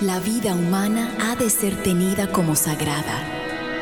[0.00, 3.20] La vida humana ha de ser tenida como sagrada,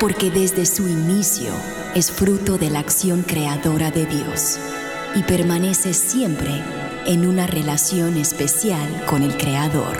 [0.00, 1.52] porque desde su inicio
[1.94, 4.58] es fruto de la acción creadora de Dios
[5.14, 6.62] y permanece siempre
[7.04, 9.94] en una relación especial con el Creador.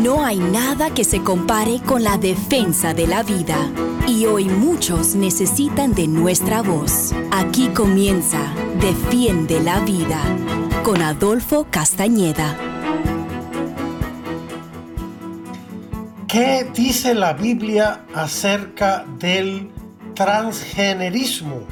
[0.00, 3.68] No hay nada que se compare con la defensa de la vida
[4.06, 7.12] y hoy muchos necesitan de nuestra voz.
[7.32, 10.20] Aquí comienza Defiende la Vida
[10.84, 12.71] con Adolfo Castañeda.
[16.32, 19.70] ¿Qué dice la Biblia acerca del
[20.14, 21.66] transgenerismo?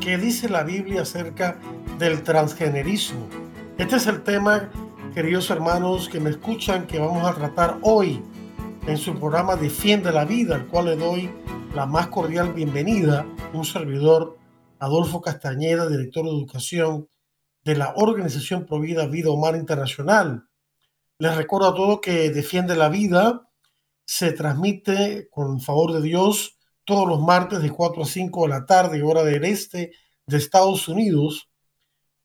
[0.00, 1.60] ¿Qué dice la Biblia acerca
[1.96, 3.28] del transgenerismo?
[3.78, 4.68] Este es el tema,
[5.14, 8.20] queridos hermanos que me escuchan, que vamos a tratar hoy
[8.88, 11.30] en su programa Defiende la Vida, al cual le doy
[11.72, 14.38] la más cordial bienvenida, un servidor,
[14.80, 17.08] Adolfo Castañeda, director de educación
[17.62, 20.48] de la Organización Provida Vida Humana Internacional.
[21.18, 23.50] Les recuerdo a todos que Defiende la Vida
[24.12, 28.66] se transmite con favor de Dios todos los martes de 4 a 5 de la
[28.66, 29.92] tarde, hora del este
[30.26, 31.48] de Estados Unidos,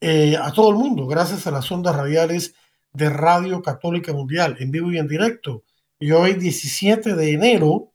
[0.02, 2.56] eh, a todo el mundo, gracias a las ondas radiales
[2.92, 5.64] de Radio Católica Mundial, en vivo y en directo.
[5.98, 7.94] Y hoy, 17 de enero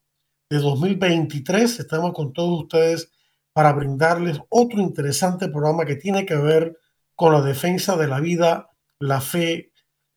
[0.48, 3.12] de 2023, estamos con todos ustedes
[3.52, 6.78] para brindarles otro interesante programa que tiene que ver
[7.14, 9.74] con la defensa de la vida, la fe,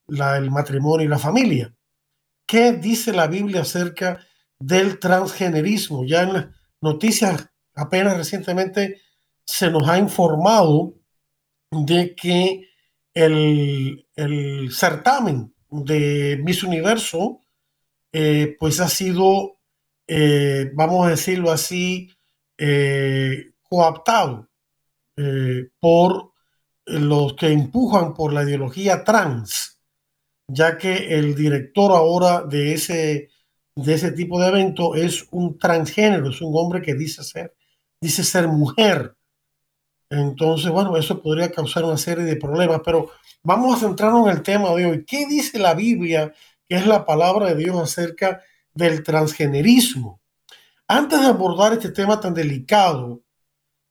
[0.07, 1.75] el matrimonio y la familia.
[2.45, 4.25] ¿Qué dice la Biblia acerca
[4.59, 6.05] del transgenerismo?
[6.05, 6.47] Ya en las
[6.81, 9.01] noticias apenas recientemente
[9.45, 10.95] se nos ha informado
[11.71, 12.69] de que
[13.13, 17.41] el, el certamen de Miss Universo
[18.17, 19.59] eh, pues ha sido,
[20.07, 22.09] eh, vamos a decirlo así,
[22.57, 24.49] eh, coaptado
[25.79, 26.33] por
[26.85, 29.74] los que empujan por la ideología trans
[30.47, 33.29] ya que el director ahora de ese,
[33.75, 37.55] de ese tipo de evento es un transgénero, es un hombre que dice ser,
[38.01, 39.15] dice ser mujer.
[40.09, 43.09] Entonces, bueno, eso podría causar una serie de problemas, pero
[43.43, 45.05] vamos a centrarnos en el tema de hoy.
[45.05, 46.33] ¿Qué dice la Biblia,
[46.67, 48.41] que es la palabra de Dios acerca
[48.73, 50.21] del transgenerismo?
[50.87, 53.23] Antes de abordar este tema tan delicado,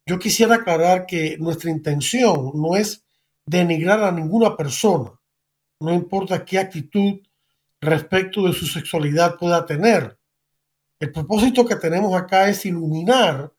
[0.07, 3.05] yo quisiera aclarar que nuestra intención no es
[3.47, 5.13] denigrar a ninguna persona
[5.85, 7.21] no importa qué actitud
[7.81, 10.19] respecto de su sexualidad pueda tener.
[10.99, 13.53] El propósito que tenemos acá es iluminar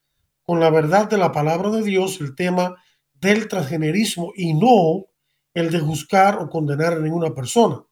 [0.44, 2.76] con la verdad de la palabra de Dios el tema
[3.14, 5.06] del transgenerismo y no
[5.54, 7.84] el de juzgar o condenar a ninguna persona.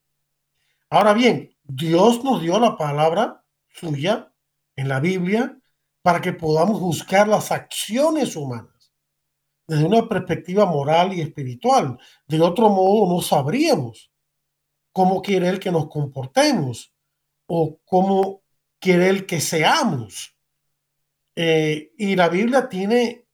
[0.89, 4.33] Ahora bien, Dios nos dio la palabra suya
[4.75, 5.57] en la Biblia
[6.01, 8.73] para que podamos juzgar las acciones humanas
[9.67, 11.97] desde una perspectiva moral y espiritual.
[12.27, 14.12] De otro modo, no sabríamos
[14.93, 16.93] cómo quiere Él que nos comportemos
[17.47, 18.43] o cómo
[18.79, 20.37] quiere Él que seamos.
[21.35, 23.25] Eh, y la Biblia tiene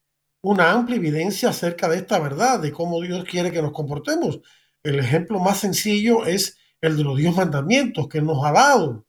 [0.41, 4.39] una amplia evidencia acerca de esta verdad, de cómo Dios quiere que nos comportemos.
[4.81, 9.05] El ejemplo más sencillo es el de los diez mandamientos que nos ha dado,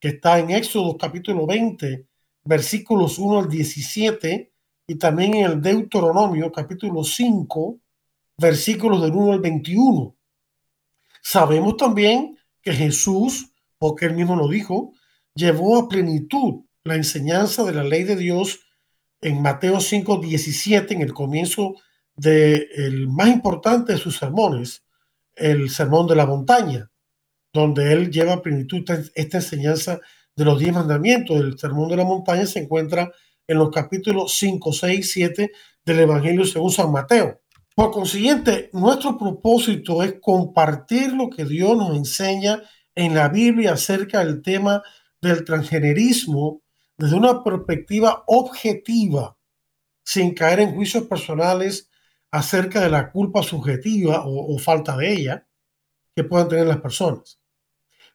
[0.00, 2.06] que está en Éxodo capítulo 20,
[2.44, 4.52] versículos 1 al 17,
[4.88, 7.78] y también en el Deuteronomio capítulo 5,
[8.38, 10.15] versículos del 1 al 21.
[11.28, 14.92] Sabemos también que Jesús, porque él mismo lo dijo,
[15.34, 18.60] llevó a plenitud la enseñanza de la ley de Dios
[19.20, 21.74] en Mateo 5, 17, en el comienzo
[22.14, 24.84] del el más importante de sus sermones,
[25.34, 26.92] el sermón de la montaña,
[27.52, 28.84] donde él lleva a plenitud
[29.16, 29.98] esta enseñanza
[30.36, 31.40] de los diez mandamientos.
[31.40, 33.10] El sermón de la montaña se encuentra
[33.48, 35.50] en los capítulos 5, 6, 7
[35.84, 37.40] del Evangelio según San Mateo.
[37.76, 42.62] Por consiguiente, nuestro propósito es compartir lo que Dios nos enseña
[42.94, 44.82] en la Biblia acerca del tema
[45.20, 46.62] del transgenerismo
[46.96, 49.36] desde una perspectiva objetiva,
[50.02, 51.90] sin caer en juicios personales
[52.30, 55.46] acerca de la culpa subjetiva o, falta de ella
[56.14, 57.38] que puedan tener las personas.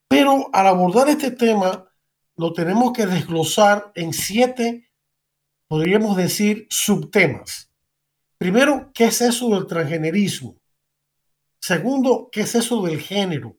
[0.08, 1.88] Pero al abordar este tema,
[2.36, 4.90] lo tenemos que desglosar en siete,
[5.68, 7.71] podríamos decir, subtemas.
[8.42, 10.56] Primero, ¿qué es eso del transgenerismo?
[11.60, 13.56] Segundo, ¿qué es eso del género?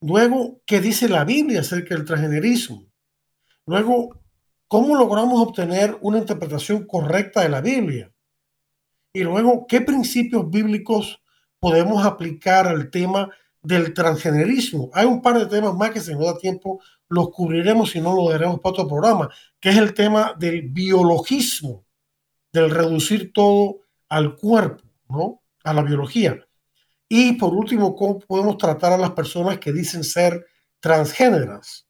[0.00, 2.86] Luego, ¿qué dice la Biblia acerca del transgenerismo?
[3.66, 4.22] Luego,
[4.68, 8.10] ¿cómo logramos obtener una interpretación correcta de la Biblia?
[9.12, 11.20] Y luego, ¿qué principios bíblicos
[11.60, 13.28] podemos aplicar al tema
[13.60, 14.88] del transgenerismo?
[14.94, 16.80] Hay un par de temas más que si no da tiempo
[17.10, 19.28] los cubriremos y no lo daremos para otro programa,
[19.60, 21.84] que es el tema del biologismo
[22.52, 25.42] del reducir todo al cuerpo, ¿no?
[25.64, 26.38] A la biología.
[27.08, 30.46] Y por último, ¿cómo podemos tratar a las personas que dicen ser
[30.80, 31.86] transgéneras?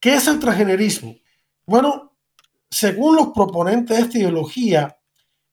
[0.00, 1.16] ¿Qué es el transgenerismo?
[1.66, 2.16] Bueno,
[2.70, 4.98] según los proponentes de esta ideología,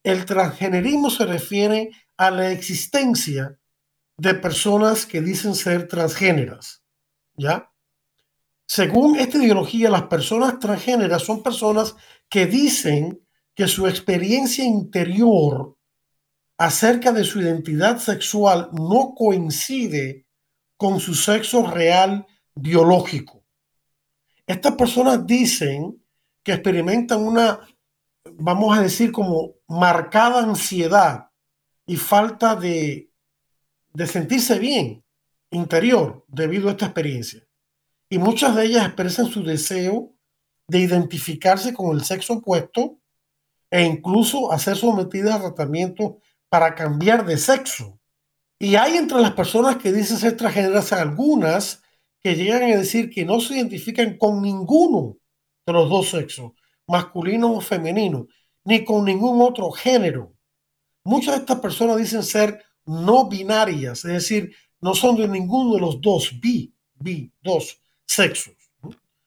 [0.04, 3.58] el transgenerismo se refiere a la existencia
[4.18, 6.84] de personas que dicen ser transgéneras.
[7.36, 7.72] ¿Ya?
[8.66, 11.96] Según esta ideología, las personas transgéneras son personas
[12.30, 13.20] que dicen
[13.60, 15.76] que su experiencia interior
[16.58, 20.26] acerca de su identidad sexual no coincide
[20.78, 22.26] con su sexo real
[22.56, 23.44] biológico.
[24.48, 26.02] Estas personas dicen
[26.42, 27.60] que experimentan una,
[28.36, 31.28] vamos a decir, como marcada ansiedad
[31.86, 33.12] y falta de,
[33.92, 35.04] de sentirse bien
[35.52, 37.46] interior debido a esta experiencia.
[38.08, 40.14] Y muchas de ellas expresan su deseo
[40.66, 42.99] de identificarse con el sexo opuesto
[43.72, 46.20] e incluso a ser sometidas a tratamiento
[46.50, 48.00] para cambiar de sexo.
[48.58, 51.82] Y hay entre las personas que dicen ser transgéneras algunas
[52.22, 55.18] que llegan a decir que no se identifican con ninguno
[55.66, 56.52] de los dos sexos,
[56.88, 58.28] masculino o femenino,
[58.66, 60.34] ni con ningún otro género.
[61.04, 65.82] Muchas de estas personas dicen ser no binarias, es decir, no son de ninguno de
[65.82, 68.56] los dos, bi, bi, dos sexos.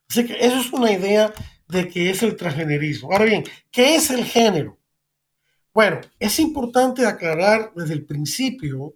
[0.08, 1.32] Así que eso es una idea
[1.72, 3.10] de qué es el transgenerismo.
[3.10, 4.78] Ahora bien, ¿qué es el género?
[5.72, 8.94] Bueno, es importante aclarar desde el principio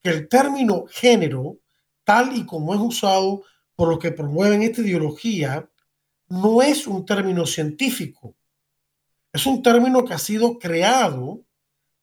[0.00, 1.58] que el término género,
[2.04, 3.42] tal y como es usado
[3.74, 5.68] por los que promueven esta ideología,
[6.28, 8.36] no es un término científico.
[9.32, 11.44] Es un término que ha sido creado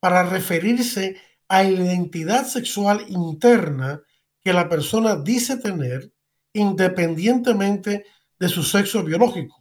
[0.01, 1.15] para referirse
[1.47, 4.01] a la identidad sexual interna
[4.41, 6.11] que la persona dice tener
[6.51, 8.05] independientemente
[8.37, 9.60] de su sexo biológico.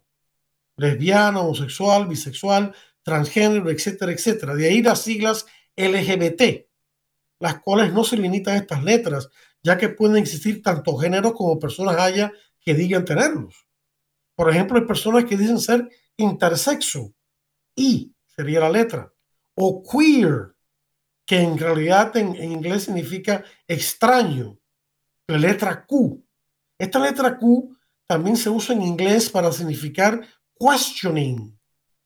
[0.80, 4.54] Lesbiana, homosexual, bisexual, transgénero, etcétera, etcétera.
[4.54, 5.46] De ahí las siglas
[5.76, 6.66] LGBT,
[7.38, 9.28] las cuales no se limitan a estas letras,
[9.62, 13.66] ya que pueden existir tanto géneros como personas haya que digan tenerlos.
[14.34, 17.14] Por ejemplo, hay personas que dicen ser intersexo,
[17.74, 19.12] y sería la letra,
[19.54, 20.54] o queer,
[21.26, 24.58] que en realidad en, en inglés significa extraño,
[25.28, 26.24] la letra Q.
[26.78, 30.26] Esta letra Q también se usa en inglés para significar
[30.60, 31.58] questioning,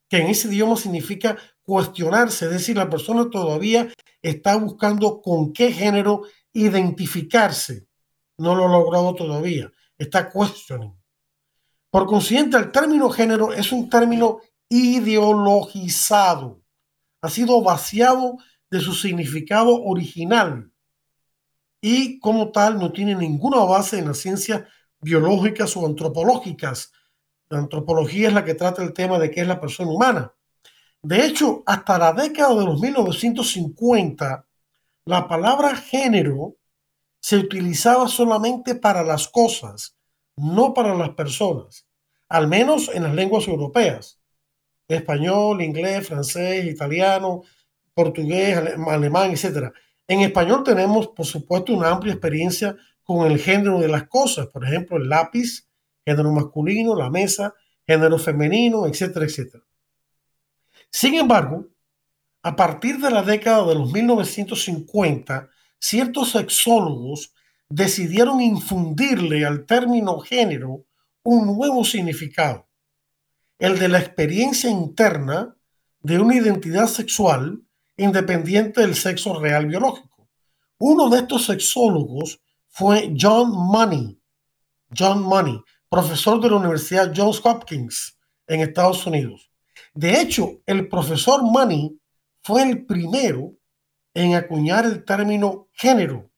[0.08, 3.92] que en ese idioma significa cuestionarse, es decir, la persona todavía
[4.22, 6.22] está buscando con qué género
[6.52, 7.86] identificarse.
[8.38, 10.94] No lo ha logrado todavía, está questioning.
[11.90, 16.60] Por consiguiente, el término género es un término ideologizado,
[17.22, 18.38] ha sido vaciado
[18.70, 20.72] de su significado original
[21.80, 24.64] y como tal no tiene ninguna base en las ciencias
[25.00, 26.92] biológicas o antropológicas,
[27.48, 30.32] la antropología es la que trata el tema de qué es la persona humana.
[31.02, 34.46] De hecho, hasta la década de los 1950,
[35.04, 36.56] la palabra género
[37.20, 39.96] se utilizaba solamente para las cosas,
[40.36, 41.86] no para las personas,
[42.28, 44.18] al menos en las lenguas europeas.
[44.88, 47.42] Español, inglés, francés, italiano,
[47.94, 48.58] portugués,
[48.88, 49.72] alemán, etc.
[50.06, 54.64] En español tenemos, por supuesto, una amplia experiencia con el género de las cosas, por
[54.64, 55.66] ejemplo, el lápiz,
[56.04, 57.54] género masculino, la mesa,
[57.86, 59.64] género femenino, etcétera, etcétera.
[60.90, 61.68] Sin embargo,
[62.42, 65.48] a partir de la década de los 1950,
[65.78, 67.34] ciertos sexólogos
[67.68, 70.84] decidieron infundirle al término género
[71.22, 72.68] un nuevo significado,
[73.58, 75.56] el de la experiencia interna
[76.00, 77.62] de una identidad sexual
[77.96, 80.28] independiente del sexo real biológico.
[80.78, 84.20] Uno de estos sexólogos fue John Money,
[84.96, 85.60] John Money,
[85.94, 89.48] profesor de la Universidad Johns Hopkins en Estados Unidos.
[89.94, 91.96] De hecho, el profesor Money
[92.42, 93.52] fue el primero
[94.12, 96.32] en acuñar el término género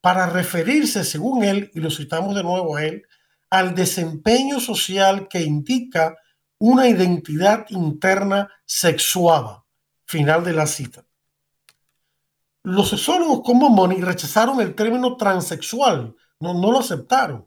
[0.00, 3.04] para referirse, según él, y lo citamos de nuevo a él,
[3.48, 6.16] al desempeño social que indica
[6.58, 9.62] una identidad interna sexuada.
[10.04, 11.06] Final de la cita.
[12.64, 17.46] Los sexólogos como Money rechazaron el término transexual, no, no lo aceptaron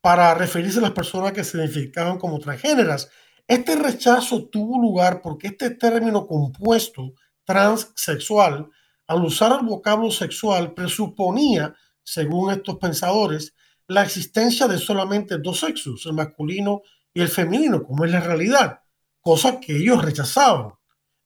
[0.00, 3.10] para referirse a las personas que se identificaban como transgéneras.
[3.46, 7.12] Este rechazo tuvo lugar porque este término compuesto
[7.44, 8.68] transsexual,
[9.06, 13.54] al usar el vocablo sexual, presuponía, según estos pensadores,
[13.88, 18.82] la existencia de solamente dos sexos, el masculino y el femenino, como es la realidad,
[19.20, 20.74] cosa que ellos rechazaban.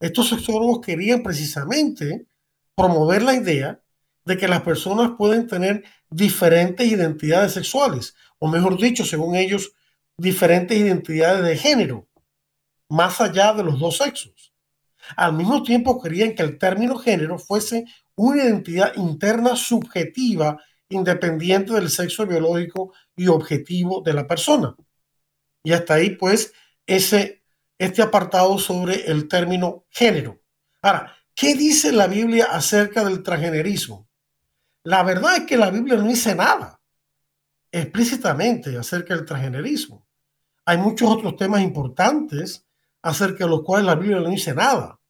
[0.00, 2.26] Estos sexólogos querían precisamente
[2.75, 3.83] promover la idea
[4.25, 8.14] de que las personas pueden tener diferentes identidades sexuales,
[8.45, 9.73] o mejor dicho, según ellos,
[10.19, 12.07] diferentes identidades de género,
[12.91, 14.53] más allá de los dos sexos.
[15.17, 17.87] Al mismo tiempo querían que el término género fuese
[18.17, 24.77] una identidad interna subjetiva independiente del sexo biológico y objetivo de la persona.
[25.63, 26.53] Y hasta ahí, pues,
[26.87, 27.43] ese,
[27.79, 30.43] este apartado sobre el término género.
[30.83, 34.07] Ahora, ¿qué dice la Biblia acerca del transgenerismo?
[34.83, 36.79] La verdad es que la Biblia no dice nada
[37.75, 40.07] explícitamente acerca del transgenerismo.
[40.64, 42.64] Hay muchos otros temas importantes
[43.02, 45.00] acerca de los cuales la Biblia no dice nada.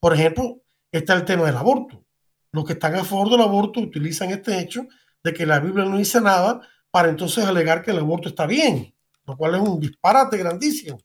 [0.00, 2.02] Por ejemplo, está el tema del aborto.
[2.50, 4.86] Los que están a favor del aborto utilizan este hecho
[5.22, 8.94] de que la Biblia no dice nada para entonces alegar que el aborto está bien,
[9.26, 10.98] lo cual es un disparate grandísimo.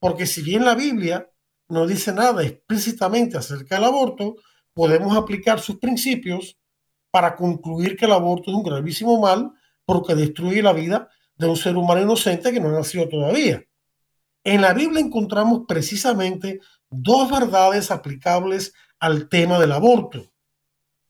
[0.00, 1.30] Porque si bien la Biblia
[1.68, 4.34] no dice nada explícitamente acerca del aborto,
[4.72, 6.58] podemos aplicar sus principios
[7.12, 9.52] para concluir que el aborto es un gravísimo mal
[9.84, 13.64] porque destruye la vida de un ser humano inocente que no ha nacido todavía.
[14.44, 16.60] En la Biblia encontramos precisamente
[16.90, 20.32] dos verdades aplicables al tema del aborto.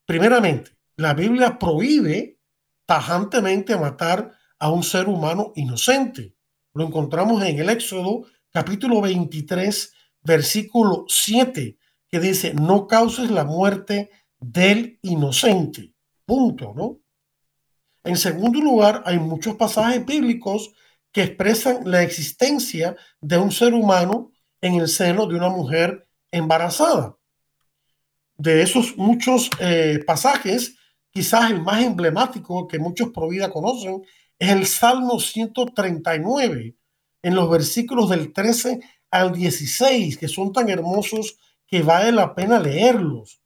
[0.06, 2.38] Primeramente, la Biblia prohíbe
[2.86, 6.34] tajantemente matar a un ser humano inocente.
[6.74, 11.76] Lo encontramos en el Éxodo capítulo 23, versículo 7,
[12.08, 15.92] que dice, no causes la muerte del inocente.
[16.24, 17.00] Punto, ¿no?
[18.04, 20.72] En segundo lugar, hay muchos pasajes bíblicos
[21.10, 24.30] que expresan la existencia de un ser humano
[24.60, 27.16] en el seno de una mujer embarazada.
[28.36, 30.76] De esos muchos eh, pasajes,
[31.10, 34.02] quizás el más emblemático que muchos pro vida conocen
[34.38, 36.76] es el Salmo 139,
[37.22, 38.80] en los versículos del 13
[39.10, 43.40] al 16, que son tan hermosos que vale la pena leerlos.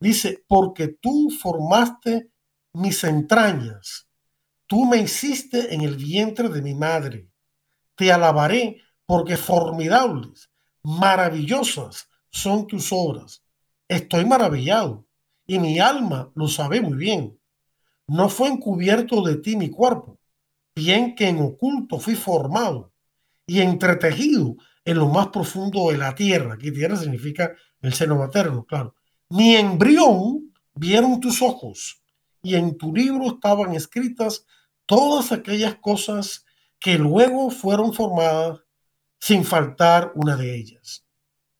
[0.00, 2.31] Dice, porque tú formaste
[2.72, 4.08] mis entrañas,
[4.66, 7.28] tú me hiciste en el vientre de mi madre.
[7.94, 10.50] Te alabaré porque formidables,
[10.82, 13.44] maravillosas son tus obras.
[13.88, 15.06] Estoy maravillado
[15.46, 17.38] y mi alma lo sabe muy bien.
[18.06, 20.18] No fue encubierto de ti mi cuerpo,
[20.74, 22.92] bien que en oculto fui formado
[23.46, 26.54] y entretejido en lo más profundo de la tierra.
[26.54, 28.94] Aquí tierra significa el seno materno, claro.
[29.28, 32.01] Mi embrión vieron tus ojos
[32.42, 34.44] y en tu libro estaban escritas
[34.86, 36.44] todas aquellas cosas
[36.78, 38.60] que luego fueron formadas
[39.20, 41.06] sin faltar una de ellas.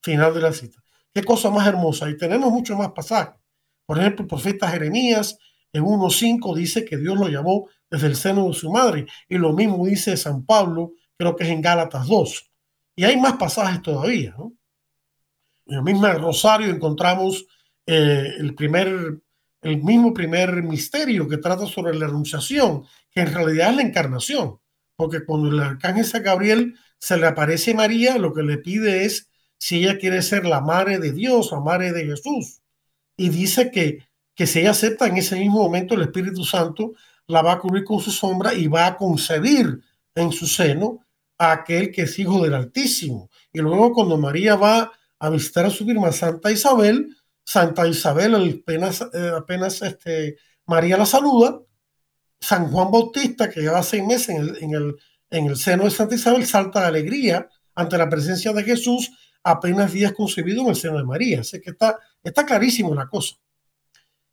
[0.02, 0.82] Final de la cita.
[1.14, 2.10] Qué cosa más hermosa.
[2.10, 3.40] Y tenemos mucho más pasajes.
[3.86, 5.38] Por ejemplo, el profeta Jeremías
[5.72, 9.06] en 1.5 dice que Dios lo llamó desde el seno de su madre.
[9.28, 12.50] Y lo mismo dice San Pablo, creo que es en Gálatas 2.
[12.96, 14.34] Y hay más pasajes todavía.
[15.66, 17.46] En el mismo Rosario encontramos
[17.86, 19.20] eh, el primer
[19.62, 24.58] el mismo primer misterio que trata sobre la anunciación, que en realidad es la encarnación,
[24.96, 29.04] porque cuando el arcángel San Gabriel se le aparece a María, lo que le pide
[29.04, 32.60] es si ella quiere ser la madre de Dios, la madre de Jesús,
[33.16, 36.92] y dice que, que si ella acepta en ese mismo momento el Espíritu Santo,
[37.28, 39.80] la va a cubrir con su sombra y va a concebir
[40.14, 41.00] en su seno
[41.38, 43.30] a aquel que es hijo del Altísimo.
[43.52, 49.02] Y luego cuando María va a visitar a su firma Santa Isabel, Santa Isabel apenas,
[49.12, 51.60] eh, apenas este, María la saluda,
[52.40, 54.96] San Juan Bautista, que lleva seis meses en el, en, el,
[55.30, 59.10] en el seno de Santa Isabel, salta de alegría ante la presencia de Jesús,
[59.42, 61.40] apenas días concebido en el seno de María.
[61.40, 63.36] Así que está, está clarísimo la cosa.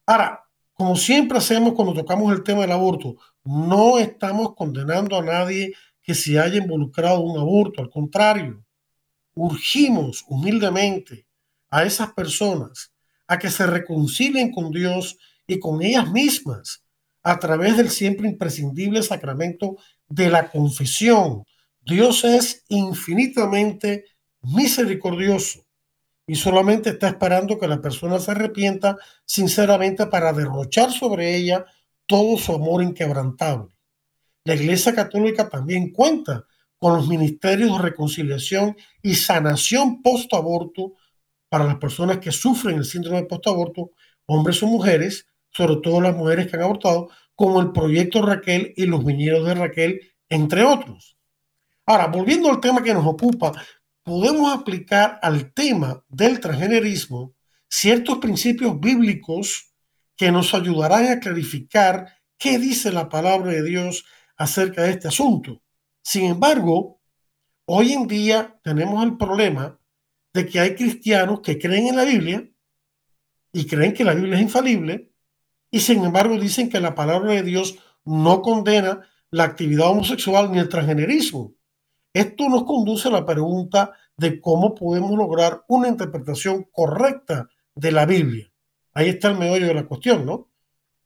[0.05, 5.73] Ahora, como siempre hacemos cuando tocamos el tema del aborto, no estamos condenando a nadie
[6.01, 8.63] que se haya involucrado en un aborto, al contrario,
[9.35, 11.27] urgimos humildemente
[11.69, 12.91] a esas personas
[13.29, 15.17] a que se reconcilien con Dios
[15.47, 16.83] y con ellas mismas
[17.21, 21.45] a través del siempre imprescindible sacramento de la confesión.
[21.79, 24.05] Dios es infinitamente
[24.41, 25.63] misericordioso
[26.25, 31.65] y solamente está esperando que la persona se arrepienta sinceramente para derrochar sobre ella
[32.07, 33.69] todo su amor inquebrantable.
[34.43, 36.45] La Iglesia Católica también cuenta
[36.79, 40.93] con los ministerios de reconciliación y sanación post-aborto
[41.49, 43.91] para las personas que sufren el síndrome de postaborto,
[44.25, 48.85] hombres o mujeres, sobre todo las mujeres que han abortado, como el proyecto Raquel y
[48.85, 51.17] los viñedos de Raquel, entre otros.
[51.85, 53.51] Ahora, volviendo al tema que nos ocupa,
[54.03, 57.33] podemos aplicar al tema del transgenerismo
[57.67, 59.73] ciertos principios bíblicos
[60.15, 64.05] que nos ayudarán a clarificar qué dice la palabra de Dios
[64.37, 65.61] acerca de este asunto.
[66.01, 67.01] Sin embargo,
[67.65, 69.78] hoy en día tenemos el problema
[70.33, 72.47] de que hay cristianos que creen en la Biblia
[73.51, 75.11] y creen que la Biblia es infalible
[75.71, 80.59] y sin embargo dicen que la palabra de Dios no condena la actividad homosexual ni
[80.59, 81.53] el transgenerismo.
[82.13, 88.05] Esto nos conduce a la pregunta de cómo podemos lograr una interpretación correcta de la
[88.05, 88.51] Biblia.
[88.93, 90.49] Ahí está el meollo de la cuestión, ¿no?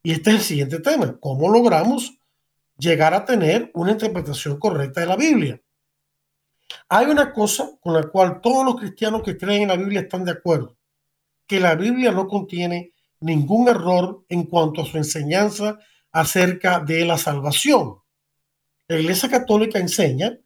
[0.02, 1.18] Y este es el siguiente tema.
[1.20, 2.18] ¿Cómo logramos
[2.78, 5.62] llegar a tener una interpretación correcta de la Biblia?
[6.90, 10.26] Hay una cosa con la cual todos los cristianos que creen en la Biblia están
[10.26, 10.78] de acuerdo,
[11.48, 15.80] que la Biblia no contiene ningún error en cuanto a su enseñanza
[16.12, 17.96] acerca de la salvación.
[18.88, 20.38] La Iglesia Católica enseña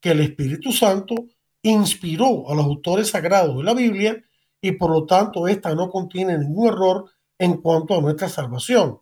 [0.00, 1.14] que el Espíritu Santo
[1.62, 4.20] inspiró a los autores sagrados de la Biblia
[4.60, 9.00] y por lo tanto esta no contiene ningún error en cuanto a nuestra salvación.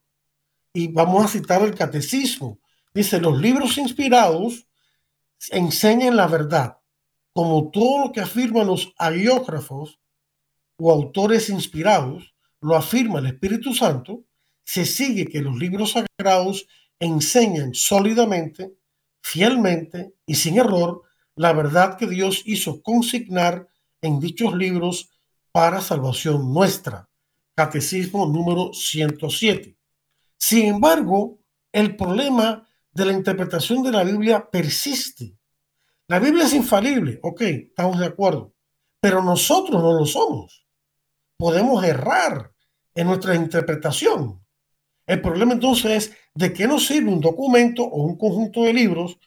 [0.72, 2.58] Y vamos a citar el catecismo.
[2.92, 4.66] Dice, los libros inspirados
[5.50, 6.78] enseñan la verdad,
[7.32, 9.98] como todo lo que afirman los agiógrafos
[10.76, 14.24] o autores inspirados, lo afirma el Espíritu Santo,
[14.64, 16.66] se sigue que los libros sagrados
[16.98, 18.74] enseñan sólidamente,
[19.22, 21.02] fielmente y sin error
[21.36, 23.66] la verdad que Dios hizo consignar
[24.02, 25.10] en dichos libros
[25.52, 27.08] para salvación nuestra.
[27.54, 29.76] Catecismo número 107.
[30.36, 31.38] Sin embargo,
[31.72, 32.68] el problema
[33.00, 35.34] de la interpretación de la Biblia persiste.
[36.06, 38.54] La Biblia es infalible, ok, estamos de acuerdo,
[39.00, 40.66] pero nosotros no lo somos.
[41.38, 42.52] Podemos errar
[42.94, 44.44] en nuestra interpretación.
[45.06, 49.18] El problema entonces es de qué nos sirve un documento o un conjunto de libros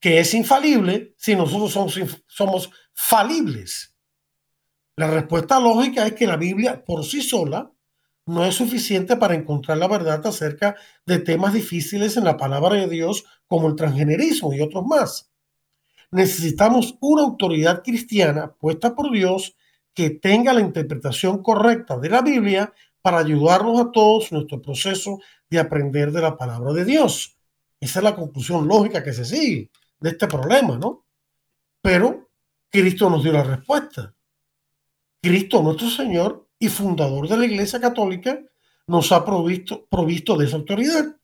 [0.00, 3.94] que es infalible si nosotros somos, somos falibles.
[4.96, 7.70] La respuesta lógica es que la Biblia por sí sola
[8.26, 12.88] no es suficiente para encontrar la verdad acerca de temas difíciles en la palabra de
[12.88, 15.30] Dios como el transgenerismo y otros más.
[16.10, 19.56] Necesitamos una autoridad cristiana puesta por Dios
[19.92, 25.18] que tenga la interpretación correcta de la Biblia para ayudarnos a todos en nuestro proceso
[25.50, 27.36] de aprender de la palabra de Dios.
[27.78, 31.04] Esa es la conclusión lógica que se sigue de este problema, ¿no?
[31.82, 32.30] Pero
[32.70, 34.14] Cristo nos dio la respuesta.
[35.20, 38.40] Cristo, nuestro Señor y fundador de la Iglesia Católica,
[38.86, 41.16] nos ha provisto, provisto de esa autoridad.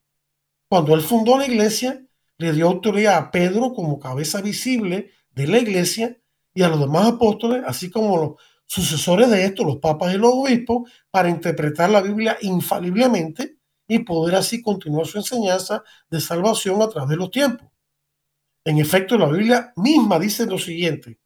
[0.69, 2.05] Cuando Él fundó la Iglesia,
[2.37, 6.17] le dio autoridad a Pedro como cabeza visible de la Iglesia
[6.53, 8.31] y a los demás apóstoles, así como los
[8.65, 14.35] sucesores de estos, los papas y los obispos, para interpretar la Biblia infaliblemente y poder
[14.35, 17.67] así continuar su enseñanza de salvación a través de los tiempos.
[18.63, 21.19] En efecto, la Biblia misma dice lo siguiente,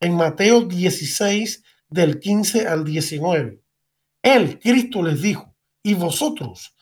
[0.00, 3.63] en Mateo 16, del 15 al 19.
[4.24, 6.74] Él, Cristo, les dijo, ¿y vosotros,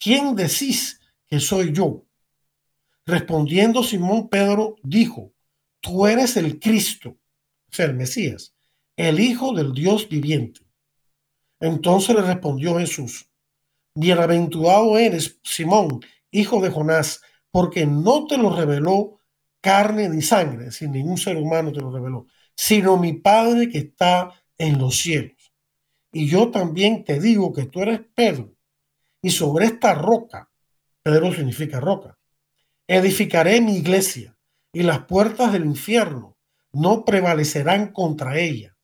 [0.00, 2.04] quién decís que soy yo?
[3.06, 5.32] Respondiendo Simón Pedro, dijo,
[5.80, 8.56] tú eres el Cristo, o el Mesías,
[8.96, 10.62] el Hijo del Dios viviente.
[11.60, 13.30] Entonces le respondió Jesús,
[13.94, 16.00] Bienaventurado eres, Simón,
[16.32, 17.20] hijo de Jonás,
[17.52, 19.20] porque no te lo reveló
[19.60, 24.32] carne ni sangre, sin ningún ser humano te lo reveló, sino mi Padre que está
[24.56, 25.37] en los cielos.
[26.12, 28.54] Y yo también te digo que tú eres Pedro,
[29.20, 30.50] y sobre esta roca,
[31.02, 32.18] Pedro significa roca,
[32.86, 34.36] edificaré mi iglesia,
[34.72, 36.36] y las puertas del infierno
[36.72, 38.78] no prevalecerán contra ella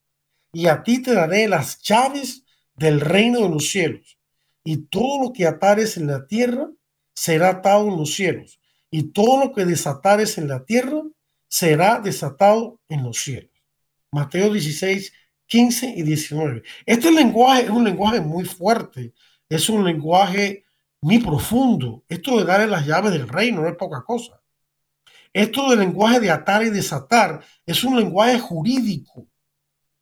[0.55, 2.45] y a ti te daré las llaves
[2.77, 4.19] del reino de los cielos.
[4.63, 6.71] Y todo lo que atares en la tierra
[7.13, 8.61] será atado en los cielos.
[8.91, 11.03] Y todo lo que desatares en la tierra
[11.49, 13.51] será desatado en los cielos.
[14.13, 15.13] Mateo 16,
[15.55, 16.65] 15 y 19.
[16.85, 19.15] Este lenguaje es un lenguaje muy fuerte,
[19.49, 20.65] es un lenguaje
[21.01, 22.03] muy profundo.
[22.09, 24.43] Esto de darle las llaves del reino no es poca cosa.
[25.33, 29.29] Esto del lenguaje de atar y desatar es un lenguaje jurídico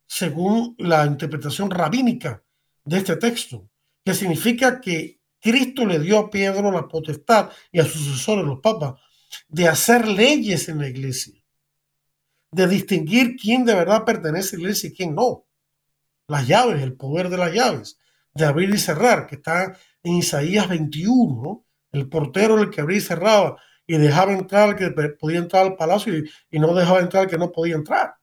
[0.07, 2.43] según la interpretación rabínica
[2.83, 3.69] de este texto,
[4.03, 8.59] que significa que Cristo le dio a Pedro la potestad y a sus sucesores, los
[8.59, 8.99] papas,
[9.47, 11.42] de hacer leyes en la iglesia,
[12.53, 15.45] de distinguir quién de verdad pertenece a la iglesia y quién no.
[16.27, 17.97] Las llaves, el poder de las llaves,
[18.33, 23.01] de abrir y cerrar, que está en Isaías 21, el portero el que abría y
[23.01, 24.89] cerraba y dejaba entrar al que
[25.19, 28.15] podía entrar al palacio y, no dejaba entrar que no podía entrar.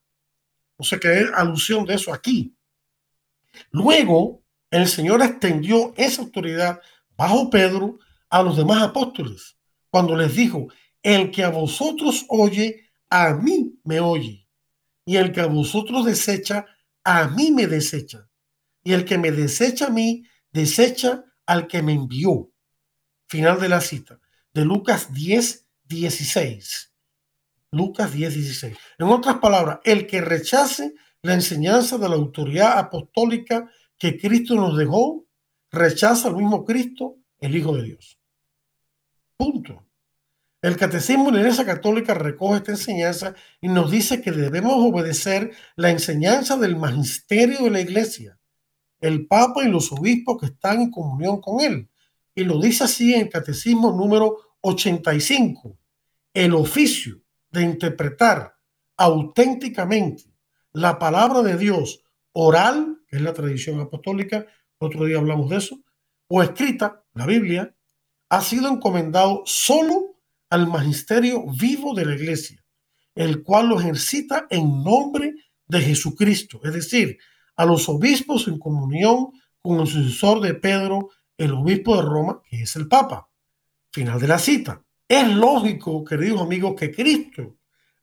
[0.79, 2.55] No sé qué alusión de eso aquí.
[3.71, 6.81] Luego, el Señor extendió esa autoridad
[7.17, 7.99] bajo Pedro
[8.31, 9.57] a los demás apóstoles,
[9.91, 10.69] cuando les dijo,
[11.03, 14.49] el que a vosotros oye, a mí me oye,
[15.05, 16.67] y el que a vosotros desecha,
[17.03, 18.29] a mí me desecha,
[18.83, 22.53] y el que me desecha a mí, desecha al que me envió.
[23.29, 24.21] Final de la cita,
[24.55, 26.95] de Lucas 10, 16.
[27.73, 28.77] Lucas 10, 16.
[28.99, 34.77] En otras palabras, el que rechace la enseñanza de la autoridad apostólica que Cristo nos
[34.77, 35.27] dejó,
[35.71, 38.19] rechaza al mismo Cristo, el Hijo de Dios.
[39.37, 39.90] Punto.
[40.63, 45.53] El Catecismo de la Iglesia Católica recoge esta enseñanza y nos dice que debemos obedecer
[45.75, 48.39] la enseñanza del magisterio de la Iglesia,
[49.01, 51.89] el Papa y los obispos que están en comunión con él.
[52.35, 55.79] Y lo dice así en el Catecismo número 85.
[56.35, 58.55] El oficio de interpretar
[58.99, 60.25] auténticamente
[60.75, 64.47] la palabra de Dios oral, que es la tradición apostólica,
[64.77, 65.81] otro día hablamos de eso,
[66.29, 67.75] o escrita, la Biblia,
[68.29, 70.10] ha sido encomendado solo
[70.51, 72.63] al magisterio vivo de la iglesia,
[73.15, 75.35] el cual lo ejercita en nombre
[75.67, 77.19] de Jesucristo, es decir,
[77.57, 79.29] a los obispos en comunión
[79.63, 83.29] con el sucesor de Pedro, el obispo de Roma, que es el Papa.
[83.93, 84.85] Final de la cita.
[85.09, 87.57] Es lógico, queridos amigos, que Cristo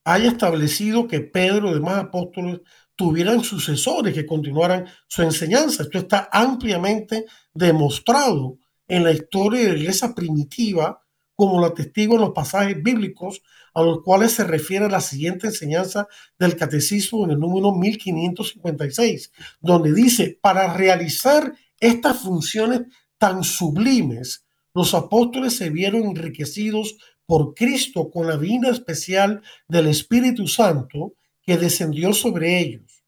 [0.04, 2.62] haya establecido que Pedro y demás apóstoles
[2.96, 5.84] tuvieran sucesores que continuaran su enseñanza.
[5.84, 8.58] Esto está ampliamente demostrado
[8.88, 11.02] en la historia de la iglesia primitiva,
[11.38, 13.44] como lo en los pasajes bíblicos
[13.76, 16.08] a los cuales se refiere la siguiente enseñanza
[16.40, 22.82] del catecismo en el número 1556, donde dice, para realizar estas funciones
[23.20, 26.98] tan sublimes, los apóstoles se vieron enriquecidos
[27.28, 33.04] por Cristo con la vida especial del Espíritu Santo que descendió sobre ellos.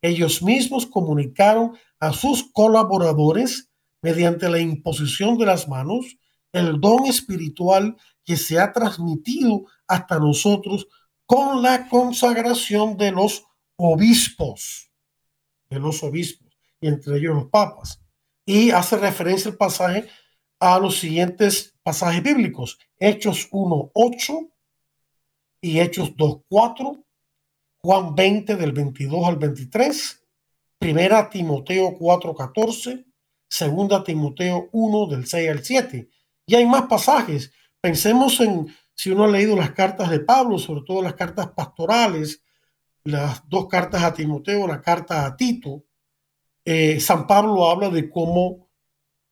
[0.00, 3.68] Ellos mismos comunicaron a sus colaboradores
[4.00, 6.16] mediante la imposición de las manos
[6.54, 10.86] el don espiritual que se ha transmitido hasta nosotros
[11.26, 13.44] con la consagración de los
[13.76, 14.90] obispos,
[15.68, 18.00] de los obispos, y entre ellos los papas.
[18.46, 20.08] Y hace referencia el pasaje
[20.60, 24.50] a los siguientes pasajes bíblicos, Hechos 1.8
[25.60, 27.04] y Hechos 2.4,
[27.82, 30.24] Juan 20 del 22 al 23,
[30.78, 33.04] Primera Timoteo 4.14,
[33.48, 36.08] Segunda Timoteo 1 del 6 al 7.
[36.46, 37.52] Y hay más pasajes.
[37.80, 42.42] Pensemos en, si uno ha leído las cartas de Pablo, sobre todo las cartas pastorales,
[43.04, 45.84] las dos cartas a Timoteo, la carta a Tito,
[46.64, 48.70] eh, San Pablo habla de cómo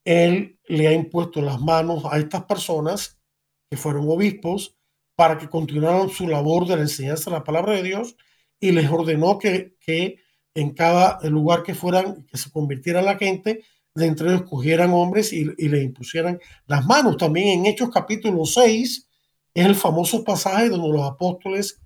[0.05, 3.19] él le ha impuesto las manos a estas personas
[3.71, 4.77] que fueron obispos
[5.15, 8.17] para que continuaran su labor de la enseñanza de la palabra de Dios
[8.61, 10.19] y les ordenó que, que
[10.55, 15.33] en cada lugar que fueran, que se convirtiera la gente, de entre ellos cogieran hombres
[15.33, 17.17] y, y, le impusieran las manos.
[17.17, 19.09] También en Hechos capítulo 6
[19.55, 21.81] es el famoso pasaje donde los apóstoles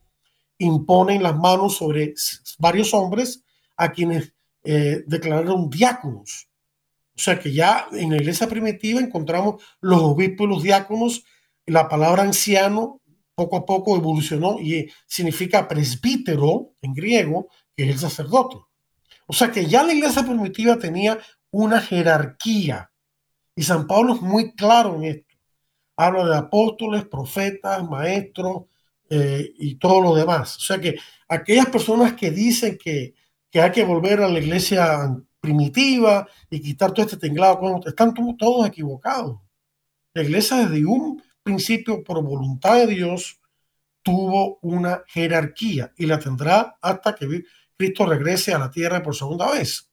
[0.58, 2.14] imponen las manos sobre
[2.58, 3.44] varios hombres
[3.76, 4.32] a quienes
[4.64, 6.48] eh, declararon diáconos.
[7.14, 11.24] O sea que ya en la iglesia primitiva encontramos los obispos y los diáconos.
[11.66, 13.00] La palabra anciano
[13.34, 18.56] poco a poco evolucionó y significa presbítero en griego, que es el sacerdote.
[19.26, 21.18] O sea que ya la iglesia primitiva tenía
[21.50, 22.90] una jerarquía.
[23.54, 25.34] Y San Pablo es muy claro en esto.
[25.96, 28.64] Habla de apóstoles, profetas, maestros
[29.08, 30.56] eh, y todo lo demás.
[30.56, 30.96] O sea que
[31.28, 33.14] aquellas personas que dicen que,
[33.50, 38.66] que hay que volver a la iglesia primitiva y quitar todo este tinglado, están todos
[38.66, 39.38] equivocados.
[40.12, 43.40] La iglesia desde un principio, por voluntad de Dios,
[44.02, 47.44] tuvo una jerarquía y la tendrá hasta que
[47.76, 49.90] Cristo regrese a la tierra por segunda vez.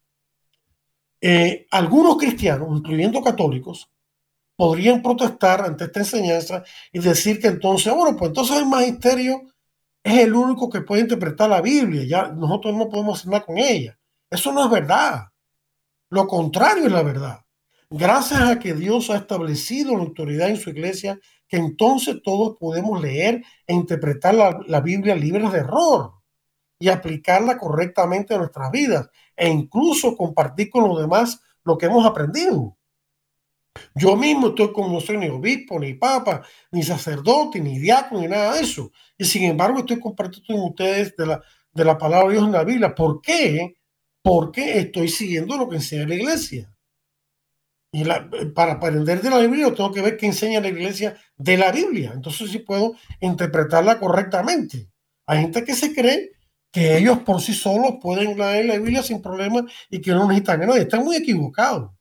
[1.26, 3.90] Eh, algunos cristianos, incluyendo católicos,
[4.58, 9.42] podrían protestar ante esta enseñanza y decir que entonces, bueno, pues entonces el magisterio
[10.04, 13.58] es el único que puede interpretar la Biblia, ya nosotros no podemos hacer nada con
[13.58, 13.98] ella.
[14.30, 15.28] Eso no es verdad.
[16.10, 17.40] Lo contrario es la verdad.
[17.90, 23.02] Gracias a que Dios ha establecido la autoridad en su iglesia, que entonces todos podemos
[23.02, 26.16] leer e interpretar la, la Biblia libre de error
[26.80, 32.06] y aplicarla correctamente a nuestras vidas e incluso compartir con los demás lo que hemos
[32.06, 32.78] aprendido.
[33.96, 38.28] Yo mismo estoy como no soy ni obispo, ni papa, ni sacerdote, ni diácono, ni
[38.28, 38.92] nada de eso.
[39.18, 41.44] Y sin embargo estoy compartiendo con ustedes de la,
[41.74, 42.94] de la palabra de Dios en la Biblia.
[42.94, 43.78] ¿Por qué?
[44.22, 46.70] Porque estoy siguiendo lo que enseña la iglesia.
[47.92, 48.04] Y
[48.56, 52.12] para aprender de la Biblia tengo que ver qué enseña la iglesia de la Biblia.
[52.14, 54.90] Entonces sí puedo interpretarla correctamente.
[55.28, 56.32] Hay gente que se cree
[56.74, 60.64] que ellos por sí solos pueden leer la Biblia sin problema y que no necesitan
[60.64, 60.82] a nadie.
[60.82, 61.92] Están muy equivocados.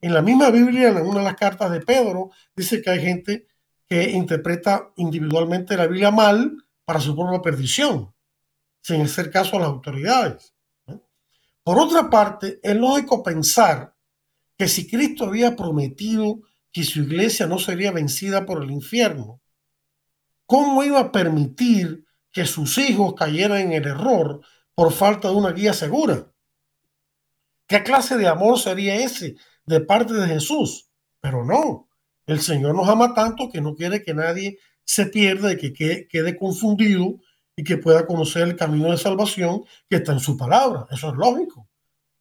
[0.00, 3.46] En la misma Biblia, en una de las cartas de Pedro, dice que hay gente
[3.88, 8.12] que interpreta individualmente la Biblia mal para su propia perdición,
[8.82, 10.52] sin hacer caso a las autoridades.
[11.62, 13.94] Por otra parte, es lógico pensar
[14.56, 16.40] que si Cristo había prometido
[16.72, 19.40] que su iglesia no sería vencida por el infierno,
[20.44, 22.07] ¿cómo iba a permitir
[22.38, 24.40] que sus hijos cayeran en el error
[24.72, 26.30] por falta de una guía segura.
[27.66, 29.34] ¿Qué clase de amor sería ese
[29.66, 30.88] de parte de Jesús?
[31.20, 31.88] Pero no,
[32.26, 36.36] el Señor nos ama tanto que no quiere que nadie se pierda y que quede,
[36.36, 37.16] confundido
[37.56, 40.86] y que pueda conocer el camino de salvación que está en su palabra.
[40.92, 41.68] Eso es lógico.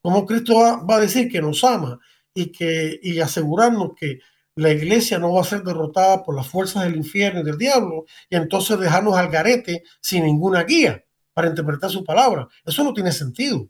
[0.02, 2.00] ¿Cómo Cristo va, a decir que nos ama
[2.34, 4.18] y, que, y asegurarnos que
[4.58, 8.06] la iglesia no va a ser derrotada por las fuerzas del infierno y del diablo
[8.28, 12.48] y entonces dejarnos al garete sin ninguna guía para interpretar su palabra?
[12.66, 13.70] Eso no tiene sentido.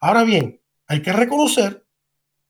[0.00, 1.86] Ahora bien, hay que reconocer,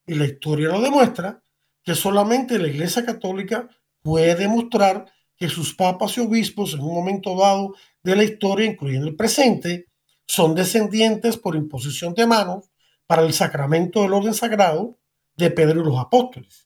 [0.06, 1.42] y la historia lo demuestra,
[1.82, 3.68] que solamente la Iglesia Católica
[4.02, 5.06] puede demostrar
[5.36, 9.88] que sus papas y obispos en un momento dado de la historia, incluyendo el presente,
[10.26, 12.70] son descendientes por imposición de manos
[13.06, 14.98] para el sacramento del orden sagrado
[15.36, 16.65] de Pedro y los apóstoles.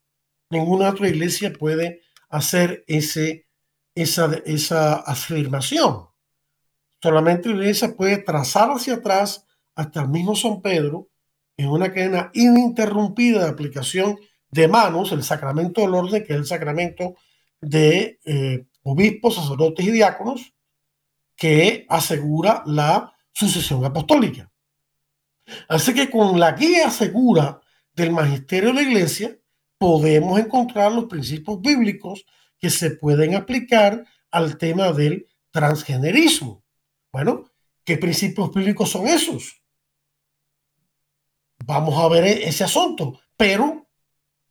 [0.51, 3.47] Ninguna otra iglesia puede hacer ese,
[3.95, 6.09] esa, esa afirmación.
[7.01, 11.09] Solamente la iglesia puede trazar hacia atrás hasta el mismo San Pedro
[11.57, 14.19] en una cadena ininterrumpida de aplicación
[14.51, 17.15] de manos, el sacramento del orden, que es el sacramento
[17.61, 20.53] de eh, obispos, sacerdotes y diáconos,
[21.37, 24.51] que asegura la sucesión apostólica.
[25.69, 27.61] Así que con la guía segura
[27.95, 29.37] del magisterio de la iglesia,
[29.81, 32.27] podemos encontrar los principios bíblicos
[32.59, 36.63] que se pueden aplicar al tema del transgenerismo.
[37.11, 37.47] Bueno,
[37.83, 39.63] ¿qué principios bíblicos son esos?
[41.65, 43.89] Vamos a ver ese asunto, pero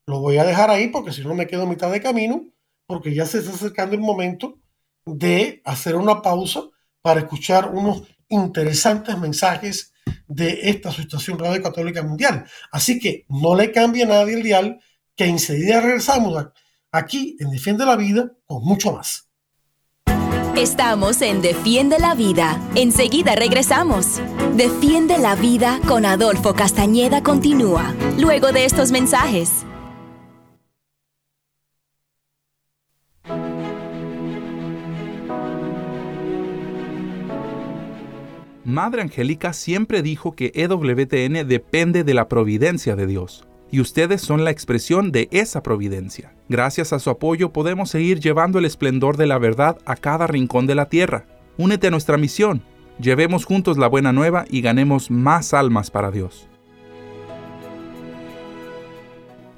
[0.08, 2.52] lo voy a dejar ahí porque si no me quedo a mitad de camino,
[2.88, 4.60] porque ya se está acercando el momento
[5.06, 6.64] de hacer una pausa
[7.04, 9.94] para escuchar unos interesantes mensajes
[10.28, 12.46] de esta Asociación Radio Católica Mundial.
[12.72, 14.80] Así que no le cambie a nadie el dial,
[15.20, 16.48] que enseguida regresamos
[16.94, 19.28] aquí en Defiende la Vida con mucho más.
[20.56, 22.58] Estamos en Defiende la Vida.
[22.74, 24.22] Enseguida regresamos.
[24.56, 29.66] Defiende la Vida con Adolfo Castañeda continúa, luego de estos mensajes.
[38.64, 44.44] Madre Angélica siempre dijo que EWTN depende de la providencia de Dios, y ustedes son
[44.44, 46.34] la expresión de esa providencia.
[46.48, 50.68] Gracias a su apoyo podemos seguir llevando el esplendor de la verdad a cada rincón
[50.68, 51.26] de la tierra.
[51.58, 52.62] Únete a nuestra misión,
[53.00, 56.48] llevemos juntos la buena nueva y ganemos más almas para Dios.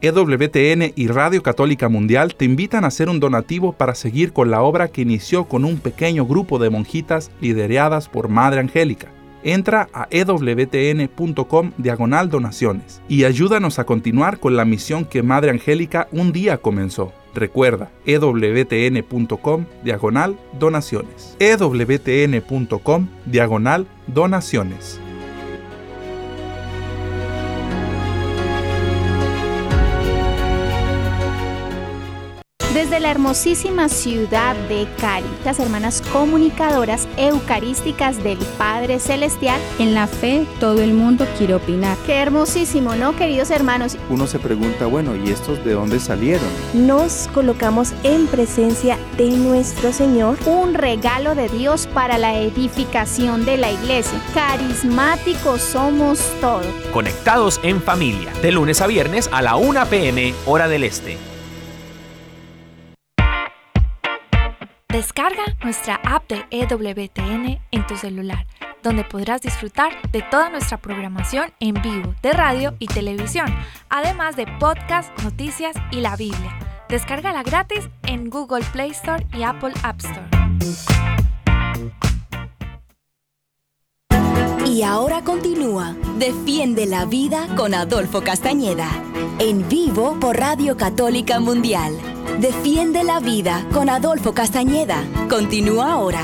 [0.04, 4.64] EWTN y Radio Católica Mundial te invitan a hacer un donativo para seguir con la
[4.64, 9.10] obra que inició con un pequeño grupo de monjitas lideradas por Madre Angélica.
[9.44, 16.08] Entra a ewtn.com diagonal donaciones y ayúdanos a continuar con la misión que Madre Angélica
[16.12, 17.14] un día comenzó.
[17.34, 21.36] Recuerda, ewtn.com diagonal donaciones.
[21.40, 25.00] ewtn.com diagonal donaciones.
[33.12, 39.60] La hermosísima ciudad de Cari, las hermanas comunicadoras eucarísticas del Padre Celestial.
[39.80, 41.98] En la fe todo el mundo quiere opinar.
[42.06, 43.98] Qué hermosísimo, ¿no, queridos hermanos?
[44.10, 46.48] Uno se pregunta, bueno, ¿y estos de dónde salieron?
[46.74, 50.38] Nos colocamos en presencia de nuestro Señor.
[50.46, 54.22] Un regalo de Dios para la edificación de la iglesia.
[54.34, 56.66] Carismáticos somos todos.
[56.94, 61.31] Conectados en familia, de lunes a viernes a la 1 pm, hora del este.
[65.02, 68.46] Descarga nuestra app de EWTN en tu celular,
[68.84, 73.48] donde podrás disfrutar de toda nuestra programación en vivo de radio y televisión,
[73.90, 76.86] además de podcast, noticias y la Biblia.
[76.88, 81.11] Descárgala gratis en Google Play Store y Apple App Store.
[84.72, 88.90] Y ahora continúa Defiende la Vida con Adolfo Castañeda,
[89.38, 91.94] en vivo por Radio Católica Mundial.
[92.40, 95.04] Defiende la vida con Adolfo Castañeda.
[95.30, 96.22] Continúa ahora.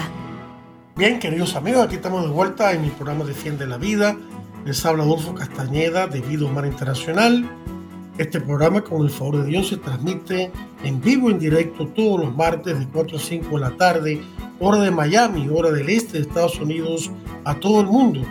[0.95, 4.15] Bien, queridos amigos, aquí estamos de vuelta en mi programa Defiende la Vida.
[4.63, 7.45] Les habla Adolfo Castañeda de Vida Humana Internacional.
[8.17, 10.53] Este programa, con el favor de Dios, se transmite
[10.85, 14.21] en vivo, en directo, todos los martes de 4 a 5 de la tarde,
[14.59, 17.11] hora de Miami, hora del este de Estados Unidos,
[17.45, 18.21] a todo el mundo,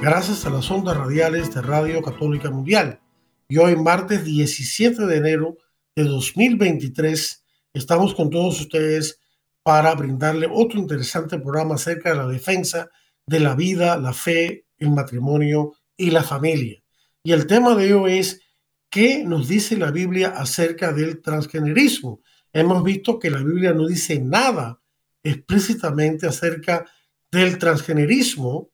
[0.00, 3.00] gracias a las ondas radiales de Radio Católica Mundial.
[3.48, 5.56] Y hoy, martes 17 de enero
[5.96, 7.44] de 2023.
[7.74, 9.18] Estamos con todos ustedes
[9.62, 12.88] para brindarle otro interesante programa acerca de la defensa
[13.26, 16.82] de la vida, la fe, el matrimonio y la familia.
[17.24, 18.40] Y el tema de hoy es
[18.88, 22.20] ¿qué nos dice la Biblia acerca del transgenerismo?
[22.52, 24.81] Hemos visto que la Biblia no dice nada
[25.22, 26.86] explícitamente acerca
[27.30, 28.70] del transgenerismo.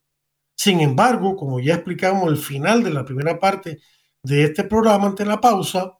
[0.55, 3.81] Sin embargo, como ya explicamos al final de la primera parte
[4.23, 5.95] de este programa ante la pausa,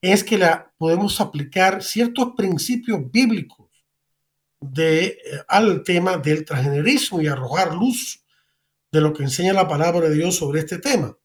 [0.00, 3.68] es que la, podemos aplicar ciertos principios bíblicos
[4.60, 8.24] de, eh, al tema del transgenerismo y arrojar luz
[8.90, 11.16] de lo que enseña la palabra de Dios sobre este tema.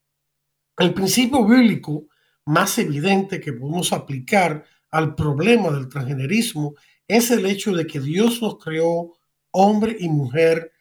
[0.78, 2.08] El principio bíblico
[2.46, 6.76] más evidente que podemos aplicar al problema del transgenerismo
[7.08, 9.14] es el hecho de que Dios nos creó
[9.52, 10.72] hombre y mujer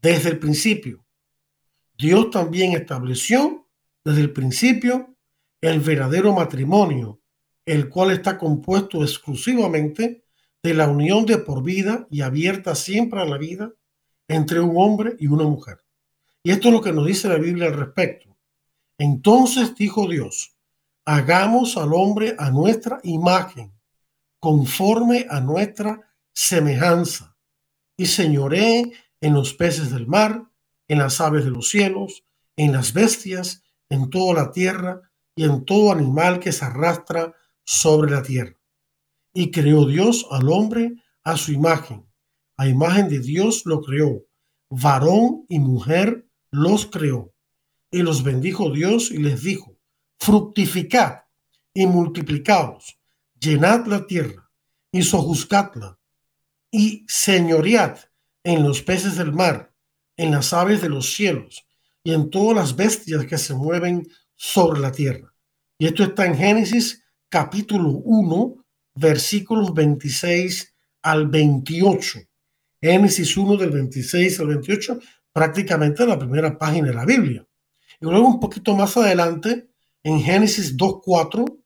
[0.00, 1.04] desde el principio.
[1.96, 3.68] Dios también estableció
[4.04, 5.14] desde el principio
[5.60, 7.20] el verdadero matrimonio,
[7.64, 10.24] el cual está compuesto exclusivamente
[10.62, 13.72] de la unión de por vida y abierta siempre a la vida
[14.28, 15.78] entre un hombre y una mujer.
[16.42, 18.36] Y esto es lo que nos dice la Biblia al respecto.
[18.98, 20.56] Entonces dijo Dios,
[21.04, 23.71] hagamos al hombre a nuestra imagen,
[24.42, 26.00] conforme a nuestra
[26.32, 27.36] semejanza,
[27.96, 30.50] y señoré en los peces del mar,
[30.88, 32.24] en las aves de los cielos,
[32.56, 35.00] en las bestias, en toda la tierra
[35.36, 38.58] y en todo animal que se arrastra sobre la tierra.
[39.32, 42.10] Y creó Dios al hombre a su imagen.
[42.56, 44.24] A imagen de Dios lo creó.
[44.70, 47.32] Varón y mujer los creó.
[47.92, 49.78] Y los bendijo Dios y les dijo,
[50.18, 51.20] fructificad
[51.72, 52.98] y multiplicaos,
[53.42, 54.48] llenad la tierra
[54.92, 55.98] y sojuzgadla
[56.70, 57.98] y señoread
[58.44, 59.74] en los peces del mar,
[60.16, 61.66] en las aves de los cielos
[62.04, 65.34] y en todas las bestias que se mueven sobre la tierra.
[65.76, 72.20] Y esto está en Génesis capítulo 1, versículos 26 al 28.
[72.80, 75.00] Génesis 1 del 26 al 28,
[75.32, 77.46] prácticamente la primera página de la Biblia.
[78.00, 79.68] Y luego un poquito más adelante,
[80.04, 81.61] en Génesis 2.4,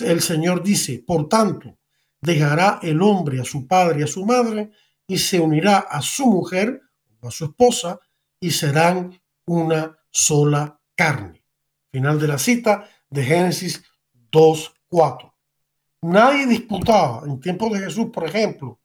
[0.00, 1.78] el Señor dice, por tanto,
[2.20, 4.70] dejará el hombre a su padre y a su madre
[5.06, 6.80] y se unirá a su mujer
[7.20, 7.98] o a su esposa
[8.40, 11.44] y serán una sola carne.
[11.90, 13.82] Final de la cita de Génesis
[14.30, 15.32] 2.4.
[16.02, 18.80] Nadie disputaba en tiempos de Jesús, por ejemplo,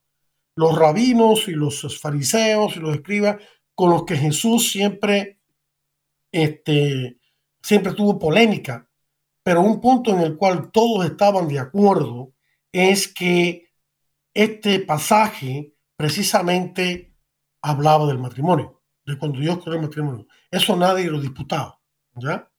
[0.56, 3.38] los rabinos y los fariseos y los escribas
[3.76, 5.40] con los que Jesús siempre,
[6.32, 7.18] este,
[7.62, 8.88] siempre tuvo polémica,
[9.44, 12.34] pero un punto en el cual todos estaban de acuerdo
[12.72, 13.70] es que
[14.34, 17.14] este pasaje precisamente
[17.62, 20.28] hablaba del matrimonio, de cuando Dios creó el matrimonio.
[20.50, 21.80] Eso nadie lo disputaba,
[22.16, 22.50] ¿ya?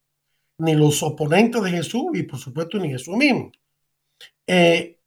[0.58, 3.50] Ni los oponentes de Jesús y por supuesto ni Jesús mismo.
[4.46, 5.00] Eh,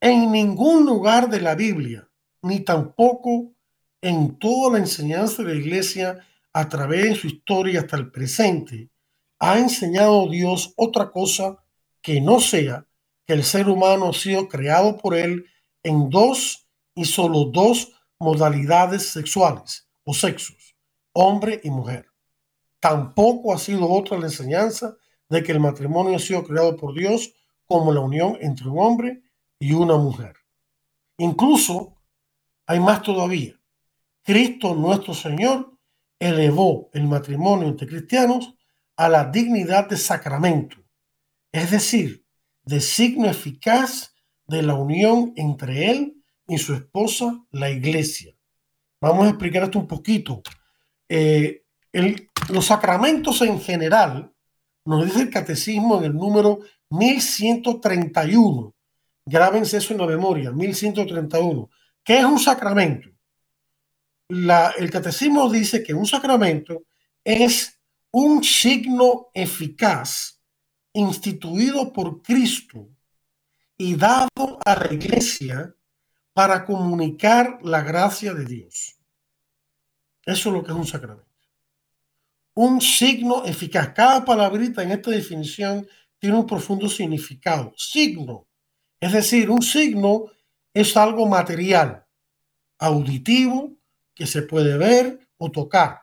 [0.00, 2.08] en ningún lugar de la Biblia,
[2.42, 3.52] ni tampoco
[4.00, 8.90] en toda la enseñanza de la iglesia a través de su historia hasta el presente,
[9.44, 11.58] ha enseñado Dios otra cosa
[12.00, 12.86] que no sea
[13.26, 15.46] que el ser humano ha sido creado por él
[15.82, 20.76] en dos y solo dos modalidades sexuales o sexos,
[21.12, 22.06] hombre y mujer.
[22.78, 24.96] Tampoco ha sido otra la enseñanza
[25.28, 27.34] de que el matrimonio ha sido creado por Dios
[27.66, 29.22] como la unión entre un hombre
[29.58, 30.36] y una mujer.
[31.16, 31.96] Incluso
[32.64, 33.60] hay más todavía.
[34.22, 35.76] Cristo nuestro Señor
[36.20, 38.54] elevó el matrimonio entre cristianos
[39.02, 40.76] a la dignidad de sacramento,
[41.50, 42.24] es decir,
[42.62, 44.14] de signo eficaz
[44.46, 48.32] de la unión entre él y su esposa, la iglesia.
[49.00, 50.40] Vamos a explicar esto un poquito.
[51.08, 51.64] Eh,
[52.50, 54.32] los sacramentos en general,
[54.84, 56.60] nos dice el catecismo en el número
[56.90, 58.72] 1131.
[59.26, 61.68] Grábense eso en la memoria, 1131.
[62.04, 63.08] ¿Qué es un sacramento?
[64.28, 66.84] el catecismo dice que un sacramento
[67.22, 67.81] es
[68.12, 70.38] un signo eficaz
[70.92, 72.88] instituido por Cristo
[73.76, 75.74] y dado a la iglesia
[76.34, 78.98] para comunicar la gracia de Dios.
[80.24, 81.26] Eso es lo que es un sacramento.
[82.54, 83.92] Un signo eficaz.
[83.94, 87.72] Cada palabrita en esta definición tiene un profundo significado.
[87.76, 88.46] Signo.
[89.00, 90.26] Es decir, un signo
[90.74, 92.06] es algo material,
[92.78, 93.72] auditivo,
[94.14, 96.02] que se puede ver o tocar.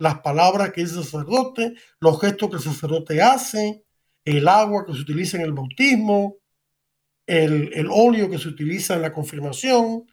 [0.00, 3.84] Las palabras que dice el sacerdote, los gestos que el sacerdote hace,
[4.24, 6.38] el agua que se utiliza en el bautismo,
[7.26, 10.06] el, el óleo que se utiliza en la confirmación,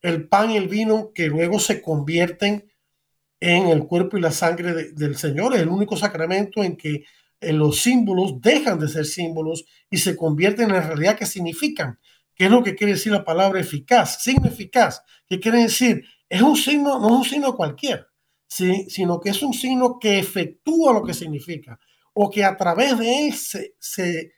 [0.00, 2.70] el pan y el vino que luego se convierten
[3.40, 5.54] en el cuerpo y la sangre del Señor.
[5.54, 7.02] Es el único sacramento en que
[7.40, 11.98] en los símbolos dejan de ser símbolos y se convierten en la realidad que significan.
[12.36, 14.22] ¿Qué es lo que quiere decir la palabra eficaz?
[14.22, 15.02] Signo eficaz.
[15.28, 16.04] ¿Qué quiere decir?
[16.28, 18.06] Es un signo, no es un signo cualquiera,
[18.52, 21.78] sino que es un signo que efectúa lo que significa
[22.12, 24.32] o que a través de él se,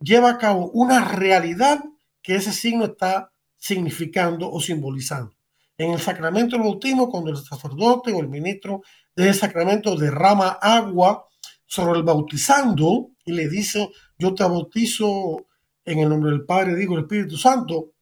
[0.00, 1.84] lleva a cabo una realidad
[2.22, 5.34] que ese signo está significando o simbolizando.
[5.78, 8.82] En el sacramento del bautismo, cuando el sacerdote o el ministro
[9.14, 11.26] de ese sacramento derrama agua
[11.66, 15.46] sobre el bautizando y le dice, yo te bautizo
[15.84, 17.92] en el nombre del Padre, digo el Espíritu Santo,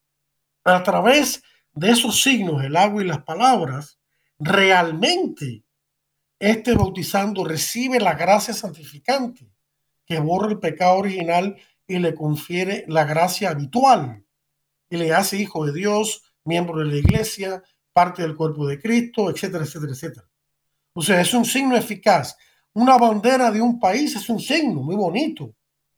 [0.64, 1.42] a través
[1.72, 3.97] de esos signos, el agua y las palabras,
[4.38, 5.64] realmente
[6.38, 9.50] este bautizando recibe la gracia santificante
[10.06, 14.24] que borra el pecado original y le confiere la gracia habitual
[14.88, 17.62] y le hace hijo de Dios, miembro de la iglesia,
[17.92, 20.28] parte del cuerpo de Cristo, etcétera, etcétera, etcétera.
[20.92, 22.36] O sea, es un signo eficaz.
[22.72, 25.54] Una bandera de un país es un signo muy bonito,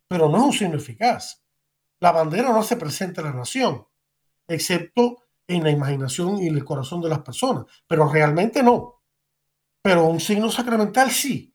[0.08, 1.42] pero no es un signo eficaz.
[2.00, 3.86] La bandera no se presenta a la nación,
[4.48, 5.18] excepto
[5.50, 9.02] en la imaginación y en el corazón de las personas, pero realmente no.
[9.82, 11.54] Pero un signo sacramental sí.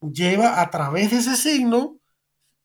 [0.00, 2.00] Lleva a través de ese signo,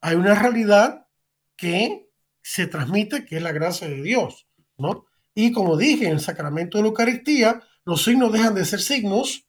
[0.01, 1.07] hay una realidad
[1.55, 2.09] que
[2.41, 5.05] se transmite, que es la gracia de Dios, ¿no?
[5.35, 9.47] Y como dije, en el sacramento de la Eucaristía, los signos dejan de ser signos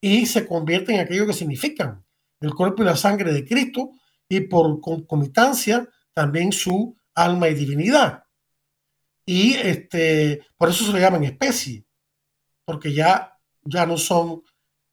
[0.00, 2.04] y se convierten en aquello que significan
[2.40, 3.92] el cuerpo y la sangre de Cristo
[4.28, 8.23] y por concomitancia también su alma y divinidad.
[9.26, 11.84] Y este, por eso se le llaman especie,
[12.64, 14.42] porque ya, ya no son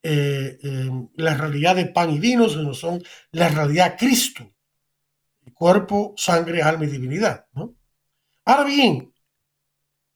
[0.02, 4.52] eh, eh, la realidad de pan y vino, sino son la realidad Cristo,
[5.54, 7.46] cuerpo, sangre, alma y divinidad.
[8.44, 9.12] Ahora bien,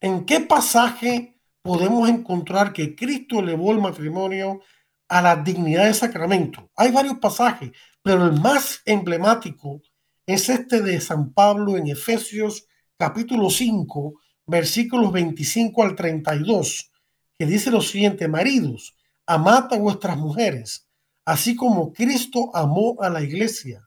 [0.00, 4.60] ¿en qué pasaje podemos encontrar que Cristo elevó el matrimonio
[5.08, 6.70] a la dignidad de sacramento?
[6.74, 7.70] Hay varios pasajes,
[8.02, 9.82] pero el más emblemático
[10.26, 12.66] es este de San Pablo en Efesios
[12.98, 14.14] capítulo 5,
[14.46, 16.90] versículos 25 al 32,
[17.38, 20.88] que dice lo siguiente, maridos, amad a vuestras mujeres,
[21.26, 23.86] así como Cristo amó a la iglesia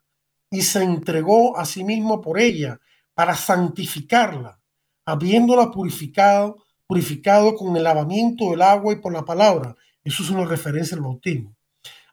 [0.51, 2.79] y se entregó a sí mismo por ella
[3.15, 4.59] para santificarla,
[5.05, 9.75] habiéndola purificado, purificado con el lavamiento del agua y por la palabra.
[10.03, 11.55] Eso es una referencia al bautismo.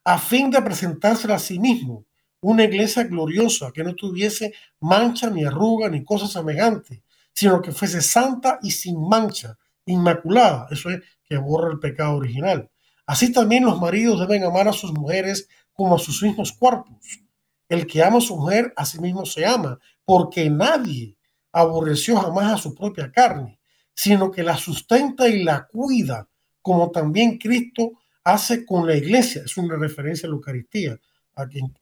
[0.02, 2.05] A fin de presentársela a sí mismo,
[2.46, 8.00] una iglesia gloriosa que no tuviese mancha ni arruga ni cosa semejante, sino que fuese
[8.00, 10.68] santa y sin mancha, inmaculada.
[10.70, 12.70] Eso es que borra el pecado original.
[13.04, 17.20] Así también los maridos deben amar a sus mujeres como a sus mismos cuerpos.
[17.68, 21.16] El que ama a su mujer, a sí mismo se ama, porque nadie
[21.50, 23.58] aborreció jamás a su propia carne,
[23.92, 26.28] sino que la sustenta y la cuida,
[26.62, 27.90] como también Cristo
[28.22, 29.42] hace con la iglesia.
[29.44, 30.96] Es una referencia a la Eucaristía,
[31.36, 31.72] a quien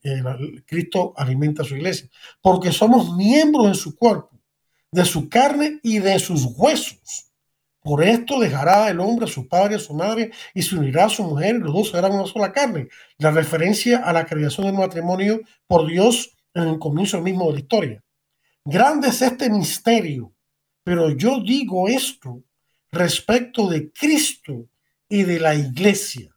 [0.67, 2.09] Cristo alimenta a su iglesia,
[2.43, 4.39] porque somos miembros de su cuerpo,
[4.91, 7.31] de su carne y de sus huesos.
[7.81, 11.11] Por esto dejará el hombre a su padre, a su madre, y se unirá a
[11.11, 12.89] su mujer, y los dos serán una sola carne.
[13.19, 17.59] La referencia a la creación del matrimonio por Dios en el comienzo mismo de la
[17.61, 18.05] historia.
[18.65, 20.33] Grande es este misterio,
[20.83, 22.43] pero yo digo esto
[22.91, 24.67] respecto de Cristo
[25.09, 26.35] y de la iglesia.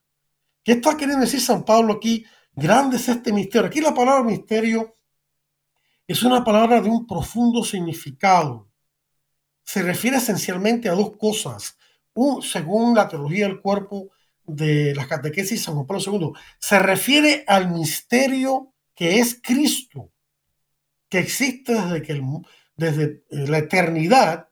[0.63, 2.25] ¿Qué está queriendo decir San Pablo aquí?
[2.57, 3.67] Grande es este misterio.
[3.67, 4.95] Aquí la palabra misterio
[6.05, 8.67] es una palabra de un profundo significado
[9.67, 11.77] se refiere esencialmente a dos cosas.
[12.13, 14.09] Un, según la teología del cuerpo
[14.45, 20.09] de las catequesis San Juan Pablo II, se refiere al misterio que es Cristo,
[21.09, 22.21] que existe desde, que
[22.77, 24.47] desde eh, la eternidad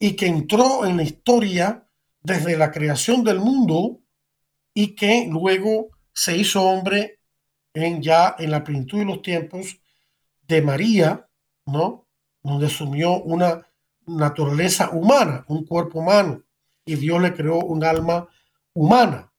[0.00, 1.86] y que entró en la historia
[2.20, 4.00] desde la creación del mundo
[4.74, 7.15] y que luego se hizo hombre
[7.84, 9.78] en ya en la plenitud de los tiempos
[10.48, 11.28] de María,
[11.66, 12.06] ¿no?
[12.42, 13.66] Donde asumió una
[14.06, 16.42] naturaleza humana, un cuerpo humano,
[16.84, 18.28] y Dios le creó un alma
[18.72, 19.30] humana.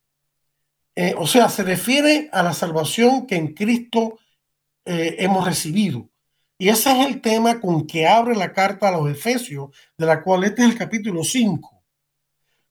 [0.96, 4.20] Eh, o sea, se refiere a la salvación que en Cristo
[4.86, 6.10] eh, hemos recibido.
[6.60, 10.22] Y ese es el tema con que abre la carta a los Efesios, de la
[10.22, 11.84] cual este es el capítulo 5.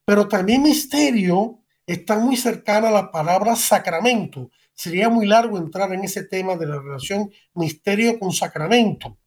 [0.05, 4.51] Pero también misterio está muy cercana a la palabra sacramento.
[4.77, 9.18] Sería muy largo entrar en ese tema de la relación misterio con sacramento.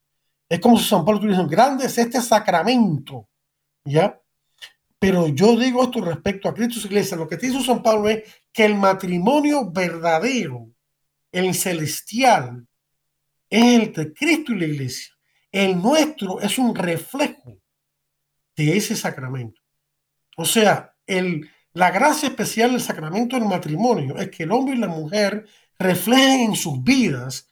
[0.48, 3.28] Es como si San Pablo tuviese grande es este sacramento,
[3.84, 4.22] ¿ya?
[5.00, 7.18] Pero yo digo esto respecto a Cristo y iglesia.
[7.18, 8.24] Lo que dice San Pablo es
[8.54, 10.70] que el matrimonio verdadero,
[11.32, 12.68] el celestial,
[13.50, 15.16] es el de Cristo y la iglesia.
[15.52, 17.58] El nuestro es un reflejo
[18.56, 19.60] de ese sacramento.
[20.38, 24.80] O sea, el, la gracia especial del sacramento del matrimonio es que el hombre y
[24.80, 25.46] la mujer
[25.78, 27.52] reflejen en sus vidas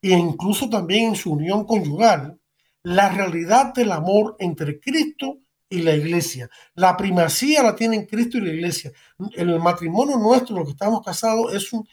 [0.00, 2.40] e incluso también en su unión conyugal,
[2.82, 6.48] la realidad del amor entre Cristo y la iglesia.
[6.74, 8.92] La primacía la tienen Cristo y la iglesia.
[9.18, 11.86] En el matrimonio nuestro, lo que estamos casados, es un,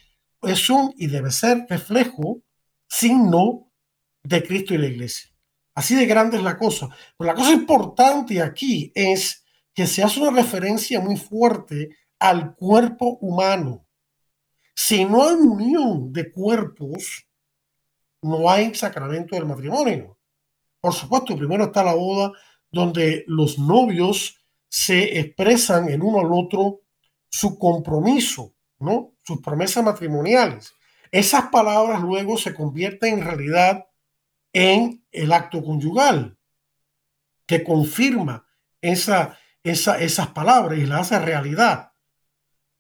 [0.43, 2.41] es un y debe ser reflejo,
[2.87, 3.71] signo
[4.23, 5.29] de Cristo y la iglesia.
[5.73, 6.89] Así de grande es la cosa.
[7.17, 9.44] Pero la cosa importante aquí es
[9.75, 13.85] que se hace una referencia muy fuerte al cuerpo humano.
[14.73, 17.27] Si no hay unión de cuerpos,
[18.21, 20.17] no hay sacramento del matrimonio.
[20.79, 22.31] Por supuesto, primero está la boda
[22.71, 26.81] donde los novios se expresan el uno al otro
[27.29, 29.13] su compromiso, ¿no?
[29.23, 30.73] Sus promesas matrimoniales.
[31.11, 33.85] esas palabras luego se convierten en realidad
[34.51, 36.37] en el acto conyugal,
[37.45, 38.45] que confirma
[38.81, 41.91] esa, esas palabras y las hace realidad.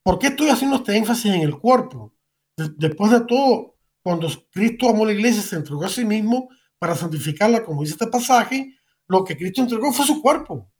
[0.03, 2.13] ¿Por qué estoy haciendo este énfasis en el cuerpo?
[2.57, 6.47] después de todo, cuando Cristo amó la iglesia, se entregó a sí mismo
[6.79, 8.77] para santificarla, como dice este pasaje,
[9.07, 10.71] lo que Cristo entregó fue su cuerpo.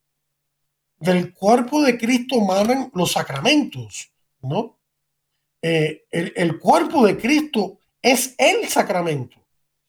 [0.98, 4.10] Del cuerpo de Cristo manan los sacramentos,
[4.42, 4.80] ¿no?
[5.62, 9.36] Eh, el, el cuerpo de Cristo es el sacramento.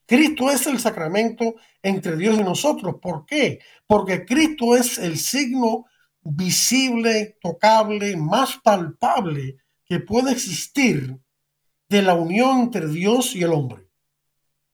[0.07, 2.97] Cristo es el sacramento entre Dios y nosotros.
[3.01, 3.61] ¿Por qué?
[3.87, 5.87] Porque Cristo es el signo
[6.29, 11.19] visible, tocable, más palpable que puede existir
[11.89, 13.89] de la unión entre Dios y el hombre,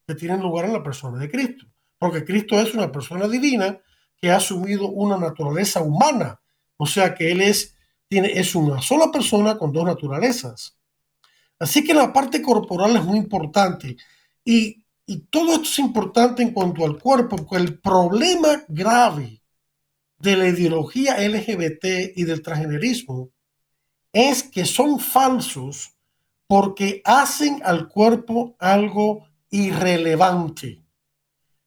[0.06, 1.66] que tiene lugar en la persona de Cristo.
[1.98, 3.78] Porque Cristo es una persona divina
[4.16, 6.40] que ha asumido una naturaleza humana.
[6.76, 7.76] O sea que Él es,
[8.08, 10.78] tiene, es una sola persona con dos naturalezas.
[11.58, 13.96] Así que la parte corporal es muy importante.
[14.44, 19.41] Y, y todo esto es importante en cuanto al cuerpo, porque el problema grave
[20.22, 23.30] de la ideología LGBT y del transgenerismo
[24.12, 25.96] es que son falsos
[26.46, 30.84] porque hacen al cuerpo algo irrelevante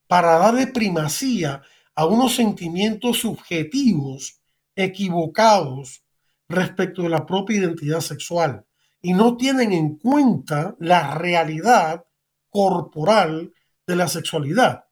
[0.08, 1.64] para darle primacía
[1.96, 4.40] a unos sentimientos subjetivos
[4.74, 6.06] equivocados
[6.48, 8.66] respecto de la propia identidad sexual
[9.02, 12.06] y no tienen en cuenta la realidad
[12.50, 13.54] corporal
[13.86, 14.86] de la sexualidad.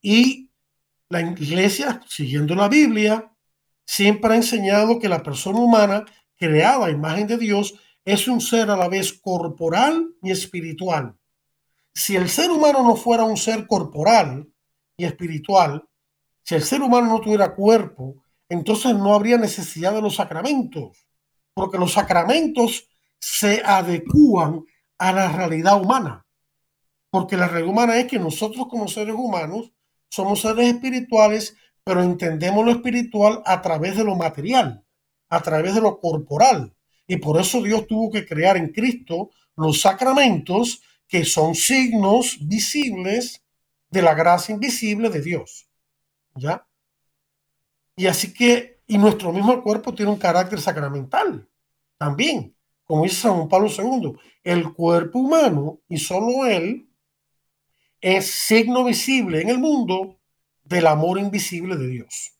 [0.00, 0.47] Y
[1.08, 3.32] la iglesia, siguiendo la Biblia,
[3.84, 6.04] siempre ha enseñado que la persona humana,
[6.36, 11.16] creada a imagen de Dios, es un ser a la vez corporal y espiritual.
[11.94, 14.48] Si el ser humano no fuera un ser corporal
[14.96, 15.88] y espiritual,
[16.42, 21.06] si el ser humano no tuviera cuerpo, entonces no habría necesidad de los sacramentos,
[21.54, 22.88] porque los sacramentos
[23.18, 24.64] se adecúan
[24.96, 26.24] a la realidad humana,
[27.10, 29.72] porque la realidad humana es que nosotros como seres humanos
[30.08, 34.84] somos seres espirituales, pero entendemos lo espiritual a través de lo material,
[35.28, 36.74] a través de lo corporal.
[37.06, 43.42] Y por eso Dios tuvo que crear en Cristo los sacramentos que son signos visibles
[43.90, 45.68] de la gracia invisible de Dios.
[46.34, 46.66] ¿Ya?
[47.96, 51.48] Y así que, y nuestro mismo cuerpo tiene un carácter sacramental
[51.98, 52.54] también,
[52.84, 54.12] como dice San Pablo II,
[54.44, 56.87] el cuerpo humano y solo él
[58.00, 60.18] es signo visible en el mundo
[60.64, 62.34] del amor invisible de Dios.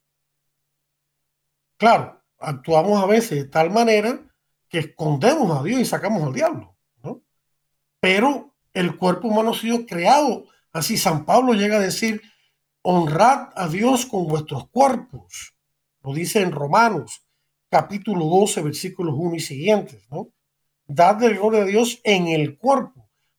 [1.77, 4.21] Claro, actuamos a veces de tal manera
[4.69, 7.23] que escondemos a Dios y sacamos al diablo, ¿no?
[8.01, 12.23] Pero el cuerpo humano ha sido creado, así San Pablo llega a decir,
[12.83, 15.55] honrad a Dios con vuestros cuerpos,
[16.03, 17.23] lo dice en Romanos
[17.71, 20.29] capítulo 12, versículos 1 y siguientes, ¿no?
[20.87, 22.98] Dad gloria a Dios en el cuerpo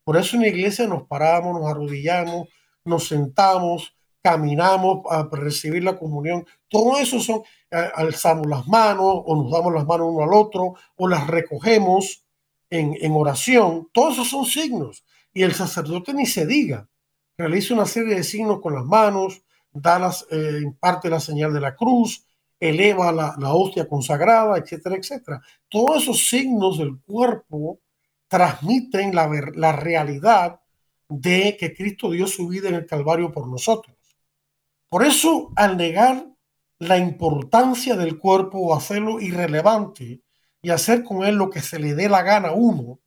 [0.09, 2.47] por eso en la iglesia nos paramos, nos arrodillamos,
[2.83, 6.47] nos sentamos, caminamos a recibir la comunión.
[6.67, 10.73] Todo eso son, eh, alzamos las manos o nos damos las manos uno al otro
[10.95, 12.25] o las recogemos
[12.71, 13.87] en, oración.
[13.93, 15.05] Todos esos son signos.
[15.31, 16.89] Y el sacerdote ni se diga.
[17.37, 21.61] Realiza una serie de signos con las manos, da las, eh, imparte la señal de
[21.61, 22.25] la cruz,
[22.59, 25.39] eleva la, la hostia consagrada, etcétera, etcétera.
[25.69, 27.79] Todos esos signos del cuerpo
[28.29, 30.61] transmiten la, la realidad
[31.09, 33.97] de que Cristo dio su vida en el Calvario por nosotros.
[34.87, 36.25] Por eso, al negar
[36.77, 40.21] la importancia del cuerpo o hacerlo irrelevante
[40.61, 42.99] y hacer con él lo que se le dé la gana a uno,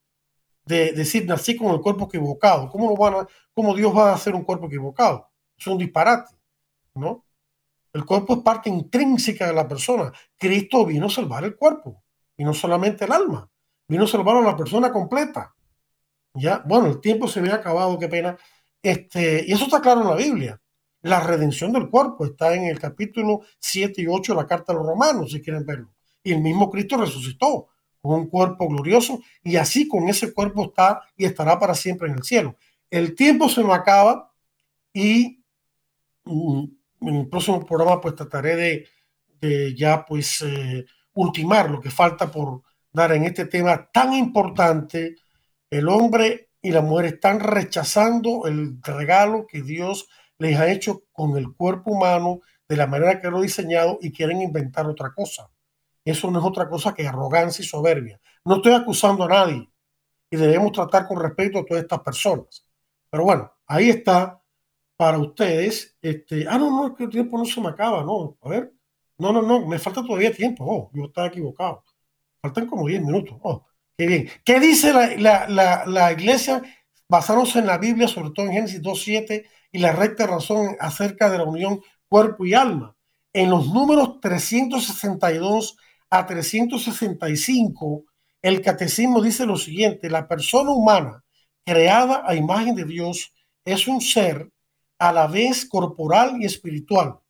[0.64, 4.14] de decir, nací con el cuerpo equivocado, ¿cómo, lo van a, cómo Dios va a
[4.14, 5.30] hacer un cuerpo equivocado?
[5.56, 6.34] Es un disparate,
[6.94, 7.24] ¿no?
[7.92, 10.12] El cuerpo es parte intrínseca de la persona.
[10.38, 12.02] Cristo vino a salvar el cuerpo
[12.36, 13.51] y no solamente el alma
[13.92, 15.54] vino a salvar a la persona completa.
[16.34, 18.38] Ya, bueno, el tiempo se me acabado, qué pena.
[18.82, 20.60] Este, y eso está claro en la Biblia.
[21.02, 24.76] La redención del cuerpo está en el capítulo 7 y 8 de la carta a
[24.76, 25.92] los romanos, si quieren verlo.
[26.24, 27.68] Y el mismo Cristo resucitó
[28.00, 32.14] con un cuerpo glorioso y así con ese cuerpo está y estará para siempre en
[32.14, 32.56] el cielo.
[32.90, 34.32] El tiempo se me acaba
[34.94, 35.44] y
[36.24, 36.64] mm,
[37.02, 38.88] en el próximo programa pues trataré de,
[39.40, 42.62] de ya pues eh, ultimar lo que falta por,
[42.92, 45.16] dar en este tema tan importante.
[45.70, 51.36] El hombre y la mujer están rechazando el regalo que Dios les ha hecho con
[51.36, 55.50] el cuerpo humano de la manera que lo ha diseñado y quieren inventar otra cosa.
[56.04, 58.20] Eso no es otra cosa que arrogancia y soberbia.
[58.44, 59.68] No estoy acusando a nadie
[60.30, 62.66] y debemos tratar con respeto a todas estas personas.
[63.10, 64.40] Pero bueno, ahí está
[64.96, 65.96] para ustedes.
[66.00, 68.36] Este, ah, no, no, es que el tiempo no se me acaba, no.
[68.40, 68.72] A ver,
[69.18, 70.64] no, no, no, me falta todavía tiempo.
[70.66, 71.84] Oh, yo estaba equivocado.
[72.42, 73.38] Faltan como 10 minutos.
[73.42, 73.64] Oh,
[73.96, 74.28] Qué bien.
[74.44, 76.62] ¿Qué dice la, la, la, iglesia
[77.08, 81.38] basándose en la Biblia, sobre todo en Génesis 2.7 y la recta razón acerca de
[81.38, 82.96] la unión cuerpo y alma?
[83.32, 85.76] En los números 362
[86.10, 88.04] a 365,
[88.42, 91.22] el catecismo dice lo siguiente, la persona humana
[91.64, 93.32] creada a imagen de Dios
[93.64, 94.50] es un ser
[94.98, 97.20] a la vez corporal y espiritual.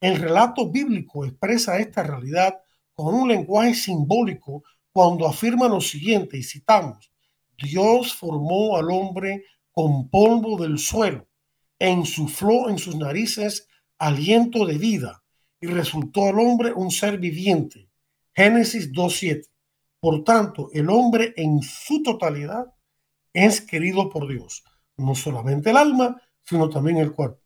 [0.00, 2.58] El relato bíblico expresa esta realidad
[2.94, 4.62] con un lenguaje simbólico
[4.92, 7.10] cuando afirma lo siguiente, y citamos,
[7.56, 11.26] Dios formó al hombre con polvo del suelo
[11.78, 13.68] e insufló en sus narices
[13.98, 15.22] aliento de vida
[15.60, 17.88] y resultó al hombre un ser viviente.
[18.34, 19.48] Génesis 2.7.
[20.00, 22.66] Por tanto, el hombre en su totalidad
[23.32, 24.64] es querido por Dios,
[24.96, 27.40] no solamente el alma, sino también el cuerpo.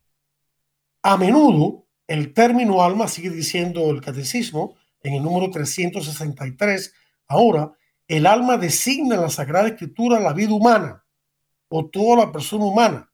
[1.02, 6.92] A menudo, el término alma, sigue diciendo el catecismo, en el número 363,
[7.28, 7.72] ahora,
[8.08, 11.04] el alma designa en la Sagrada Escritura la vida humana
[11.68, 13.10] o toda la persona humana,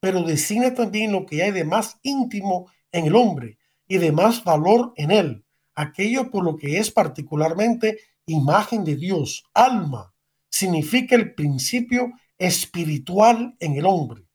[0.00, 3.58] pero designa también lo que hay de más íntimo en el hombre
[3.88, 9.44] y de más valor en él, aquello por lo que es particularmente imagen de Dios,
[9.54, 10.14] alma,
[10.48, 14.26] significa el principio espiritual en el hombre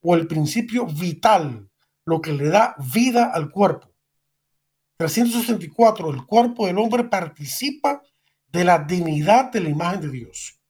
[0.00, 1.70] o el principio vital,
[2.04, 3.91] lo que le da vida al cuerpo.
[5.02, 8.02] 364, el cuerpo del hombre participa
[8.46, 10.60] de la dignidad de la imagen de Dios.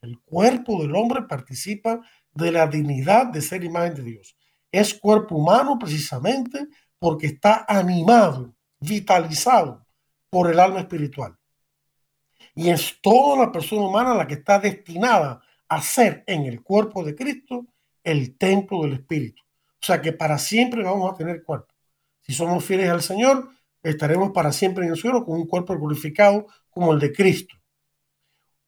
[0.00, 2.00] El cuerpo del hombre participa
[2.32, 4.36] de la dignidad de ser imagen de Dios.
[4.70, 6.68] Es cuerpo humano precisamente
[7.00, 9.84] porque está animado, vitalizado
[10.30, 11.36] por el alma espiritual.
[12.54, 17.02] Y es toda la persona humana la que está destinada a ser en el cuerpo
[17.02, 17.66] de Cristo
[18.04, 19.42] el templo del Espíritu.
[19.42, 21.74] O sea que para siempre vamos a tener cuerpo.
[22.28, 23.48] Si somos fieles al Señor,
[23.82, 27.56] estaremos para siempre en el cielo con un cuerpo glorificado como el de Cristo.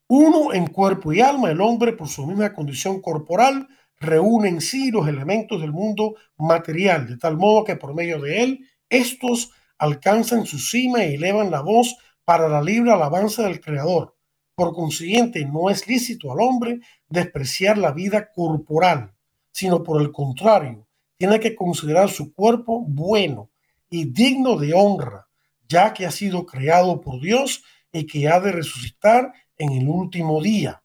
[0.08, 4.90] Uno en cuerpo y alma, el hombre por su misma condición corporal reúne en sí
[4.90, 10.46] los elementos del mundo material, de tal modo que por medio de él, estos alcanzan
[10.46, 14.16] su cima y elevan la voz para la libre alabanza del Creador.
[14.54, 16.80] Por consiguiente, no es lícito al hombre
[17.10, 19.12] despreciar la vida corporal,
[19.52, 20.86] sino por el contrario,
[21.18, 23.49] tiene que considerar su cuerpo bueno
[23.90, 25.28] y digno de honra,
[25.68, 27.62] ya que ha sido creado por Dios
[27.92, 30.82] y que ha de resucitar en el último día.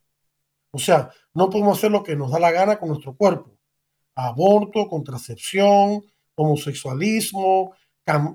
[0.72, 3.58] O sea, no podemos hacer lo que nos da la gana con nuestro cuerpo.
[4.16, 6.04] Aborto, contracepción,
[6.36, 7.74] homosexualismo,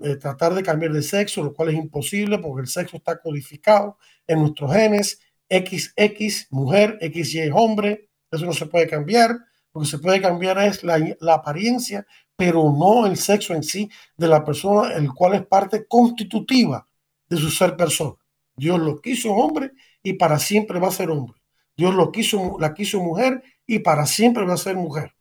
[0.03, 3.99] eh, tratar de cambiar de sexo, lo cual es imposible porque el sexo está codificado
[4.27, 9.37] en nuestros genes, XX, mujer, XY, hombre, eso no se puede cambiar.
[9.73, 12.07] Lo que se puede cambiar es la, la apariencia,
[12.41, 16.87] pero no el sexo en sí de la persona, el cual es parte constitutiva
[17.29, 18.17] de su ser persona.
[18.57, 19.73] Dios lo quiso hombre
[20.03, 21.39] y para siempre va a ser hombre.
[21.77, 25.15] Dios lo quiso, la quiso mujer y para siempre va a ser mujer.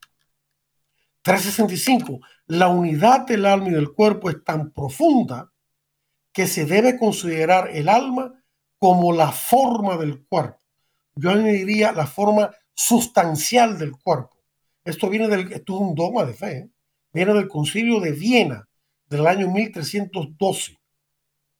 [1.24, 2.22] 365.
[2.46, 5.52] La unidad del alma y del cuerpo es tan profunda
[6.32, 8.42] que se debe considerar el alma
[8.78, 10.60] como la forma del cuerpo.
[11.16, 14.38] Yo diría la forma sustancial del cuerpo.
[14.86, 16.70] Esto viene del, esto es un dogma de fe, ¿eh?
[17.14, 18.68] Viene del concilio de Viena
[19.08, 20.78] del año 1312.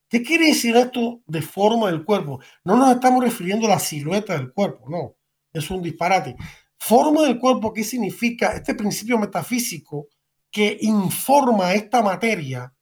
[0.08, 2.40] ¿Qué quiere decir esto de forma del cuerpo?
[2.64, 5.16] No nos estamos refiriendo a la silueta del cuerpo, no,
[5.54, 6.36] es un disparate.
[6.78, 8.54] Forma del cuerpo, ¿qué significa?
[8.54, 10.08] Este principio metafísico
[10.52, 12.74] que informa esta materia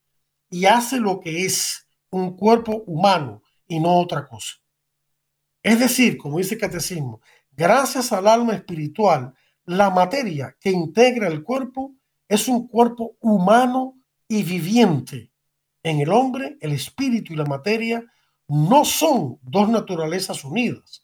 [0.48, 4.54] y hace lo que es un cuerpo humano y no otra cosa.
[5.62, 11.42] Es decir, como dice el catecismo, gracias al alma espiritual, la materia que integra el
[11.42, 11.97] cuerpo
[12.28, 13.96] es un cuerpo humano
[14.28, 15.32] y viviente
[15.82, 18.04] en el hombre, el espíritu y la materia
[18.48, 21.02] no son dos naturalezas unidas,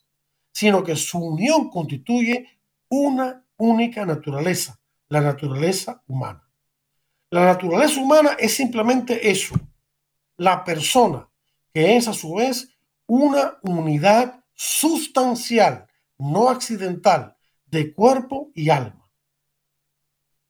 [0.51, 2.47] sino que su unión constituye
[2.89, 6.47] una única naturaleza, la naturaleza humana.
[7.29, 9.55] La naturaleza humana es simplemente eso,
[10.37, 11.27] la persona,
[11.73, 12.69] que es a su vez
[13.07, 19.04] una unidad sustancial, no accidental, de cuerpo y alma.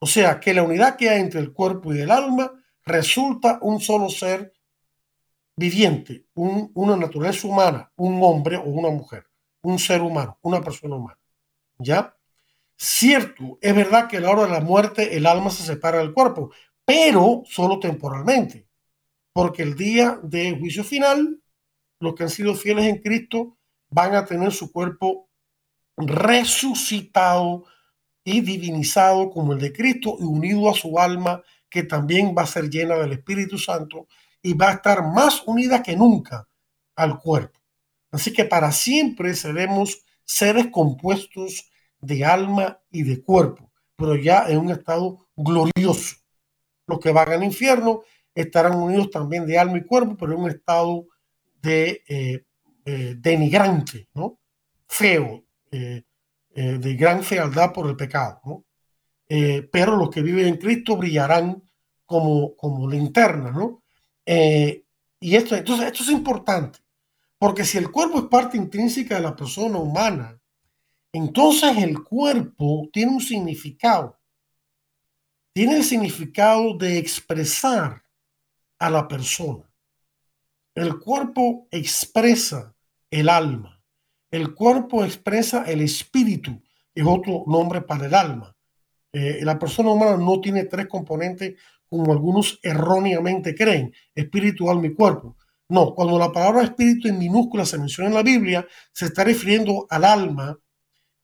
[0.05, 2.53] O sea, que la unidad que hay entre el cuerpo y el alma
[2.85, 4.53] resulta un solo ser
[5.55, 9.25] viviente, una naturaleza humana, un hombre o una mujer,
[9.63, 11.17] un ser humano, una persona humana.
[11.79, 12.15] ¿Ya?
[12.77, 16.13] Cierto, es verdad que a la hora de la muerte el alma se separa del
[16.13, 16.51] cuerpo,
[16.85, 18.67] pero solo temporalmente,
[19.33, 21.41] porque el día de juicio final,
[21.99, 23.57] los que han sido fieles en Cristo
[23.89, 25.31] van a tener su cuerpo
[25.97, 27.65] resucitado
[28.25, 32.47] y divinizado como el de Cristo y unido a su alma que también va a
[32.47, 34.07] ser llena del Espíritu Santo
[34.41, 36.47] y va a estar más unida que nunca
[36.95, 37.59] al cuerpo.
[38.11, 41.69] Así que para siempre seremos seres compuestos
[41.99, 46.15] de alma y de cuerpo, pero ya en un estado glorioso.
[46.87, 48.01] Los que van al infierno
[48.33, 51.05] estarán unidos también de alma y cuerpo, pero en un estado
[51.61, 52.45] de eh,
[52.85, 54.39] eh, denigrante, ¿no?
[54.87, 56.03] Feo, eh,
[56.55, 58.65] de gran fealdad por el pecado, ¿no?
[59.71, 61.61] pero los que viven en Cristo brillarán
[62.05, 63.83] como, como linterna, ¿no?
[64.25, 66.79] y esto, entonces, esto es importante,
[67.37, 70.39] porque si el cuerpo es parte intrínseca de la persona humana,
[71.15, 74.19] entonces el cuerpo tiene un significado.
[75.53, 78.03] Tiene el significado de expresar
[78.77, 79.63] a la persona.
[80.73, 82.75] El cuerpo expresa
[83.09, 83.74] el alma.
[84.31, 86.61] El cuerpo expresa el espíritu,
[86.93, 88.55] es otro nombre para el alma.
[89.13, 91.55] Eh, la persona humana no tiene tres componentes
[91.87, 95.37] como algunos erróneamente creen, espíritu, alma y cuerpo.
[95.69, 99.87] No, cuando la palabra espíritu en minúscula se menciona en la Biblia, se está refiriendo
[99.89, 100.59] al alma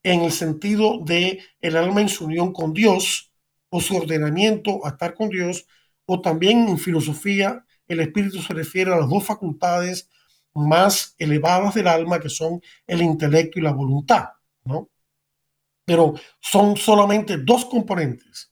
[0.03, 3.31] en el sentido de el alma en su unión con Dios
[3.69, 5.65] o su ordenamiento a estar con Dios,
[6.05, 10.09] o también en filosofía el espíritu se refiere a las dos facultades
[10.53, 14.29] más elevadas del alma que son el intelecto y la voluntad,
[14.63, 14.89] ¿no?
[15.85, 18.51] Pero son solamente dos componentes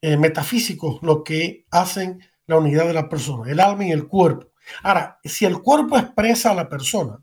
[0.00, 4.52] eh, metafísicos lo que hacen la unidad de la persona, el alma y el cuerpo.
[4.82, 7.22] Ahora, si el cuerpo expresa a la persona,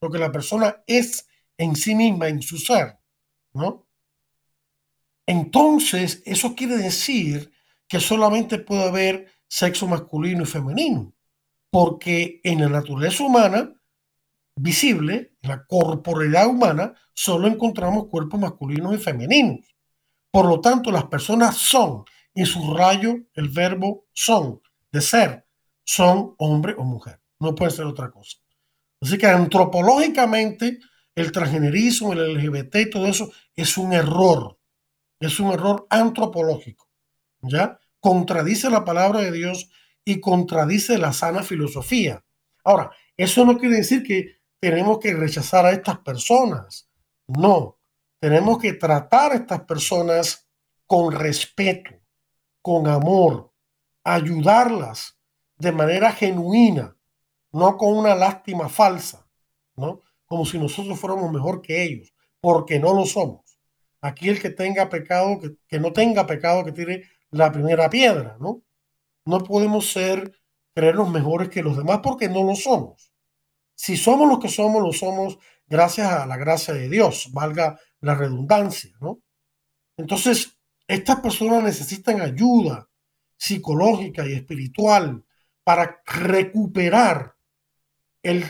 [0.00, 2.98] lo que la persona es en sí misma, en su ser,
[3.52, 3.86] ¿no?
[5.26, 7.52] Entonces, eso quiere decir
[7.88, 11.12] que solamente puede haber sexo masculino y femenino,
[11.76, 13.70] porque en la naturaleza humana
[14.58, 19.76] visible, en la corporalidad humana, solo encontramos cuerpos masculinos y femeninos.
[20.30, 25.46] Por lo tanto, las personas son, y su rayo, el verbo son, de ser,
[25.84, 27.20] son hombre o mujer.
[27.40, 28.38] No puede ser otra cosa.
[29.02, 30.78] Así que antropológicamente,
[31.14, 34.58] el transgenerismo, el LGBT y todo eso es un error.
[35.20, 36.88] Es un error antropológico.
[37.42, 37.78] ¿Ya?
[38.00, 39.68] Contradice la palabra de Dios
[40.06, 42.24] y contradice la sana filosofía.
[42.64, 46.88] Ahora, eso no quiere decir que tenemos que rechazar a estas personas.
[47.26, 47.78] No,
[48.20, 50.48] tenemos que tratar a estas personas
[50.86, 51.90] con respeto,
[52.62, 53.52] con amor,
[54.04, 55.18] ayudarlas
[55.58, 56.96] de manera genuina,
[57.50, 59.26] no con una lástima falsa,
[59.74, 60.02] ¿no?
[60.26, 63.58] como si nosotros fuéramos mejor que ellos, porque no lo somos.
[64.00, 68.62] Aquí el que tenga pecado, que, no tenga pecado, que tire la primera piedra, ¿no?
[69.26, 70.32] No podemos ser,
[70.74, 73.12] creernos mejores que los demás porque no lo somos.
[73.74, 78.14] Si somos los que somos, lo somos gracias a la gracia de Dios, valga la
[78.14, 79.20] redundancia, ¿no?
[79.96, 82.88] Entonces, estas personas necesitan ayuda
[83.36, 85.24] psicológica y espiritual
[85.64, 87.34] para recuperar
[88.22, 88.44] el,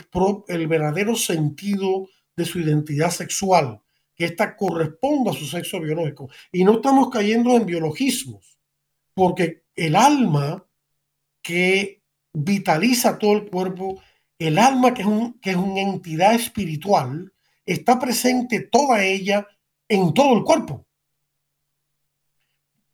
[0.47, 3.81] el verdadero sentido de su identidad sexual,
[4.15, 6.29] que ésta corresponda a su sexo biológico.
[6.51, 8.59] Y no estamos cayendo en biologismos,
[9.13, 10.66] porque el alma
[11.41, 14.01] que vitaliza todo el cuerpo,
[14.39, 17.33] el alma que es, un, que es una entidad espiritual,
[17.65, 19.47] está presente toda ella
[19.89, 20.85] en todo el cuerpo,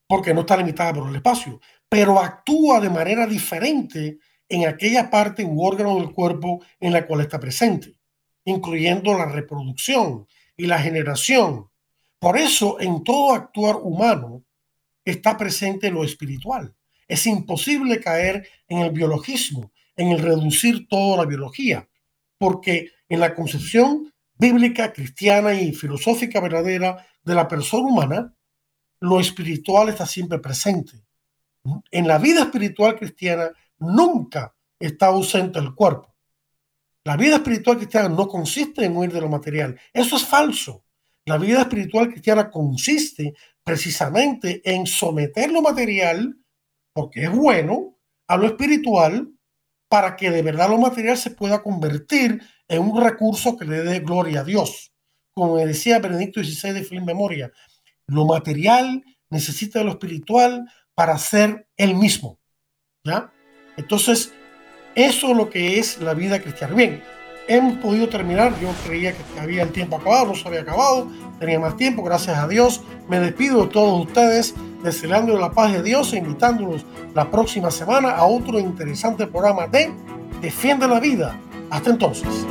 [0.07, 4.19] porque no está limitada por el espacio, pero actúa de manera diferente
[4.49, 7.95] en aquella parte u órgano del cuerpo en la cual está presente,
[8.45, 11.69] incluyendo la reproducción y la generación.
[12.19, 14.43] Por eso, en todo actuar humano
[15.03, 16.73] está presente lo espiritual.
[17.13, 21.87] Es imposible caer en el biologismo, en el reducir toda la biología,
[22.39, 28.33] porque en la concepción bíblica, cristiana y filosófica verdadera de la persona humana,
[28.99, 31.05] lo espiritual está siempre presente.
[31.91, 36.15] En la vida espiritual cristiana nunca está ausente el cuerpo.
[37.03, 39.79] La vida espiritual cristiana no consiste en huir de lo material.
[39.93, 40.83] Eso es falso.
[41.25, 46.39] La vida espiritual cristiana consiste precisamente en someter lo material,
[46.93, 49.33] porque es bueno, a lo espiritual,
[49.89, 53.99] para que de verdad lo material se pueda convertir en un recurso que le dé
[53.99, 54.93] gloria a Dios.
[55.35, 57.51] Como decía Benedicto XVI de Film Memoria,
[58.07, 60.65] lo material necesita de lo espiritual
[60.95, 62.39] para ser el mismo.
[63.05, 63.33] ¿Ya?
[63.77, 64.33] Entonces,
[64.95, 66.75] eso es lo que es la vida cristiana.
[66.75, 67.03] Bien,
[67.47, 68.57] hemos podido terminar.
[68.59, 72.37] Yo creía que había el tiempo acabado, no se había acabado, tenía más tiempo, gracias
[72.37, 72.81] a Dios.
[73.09, 74.53] Me despido de todos ustedes,
[74.83, 79.91] deseando la paz de Dios e invitándolos la próxima semana a otro interesante programa de
[80.41, 81.39] Defiende la Vida.
[81.69, 82.45] Hasta entonces.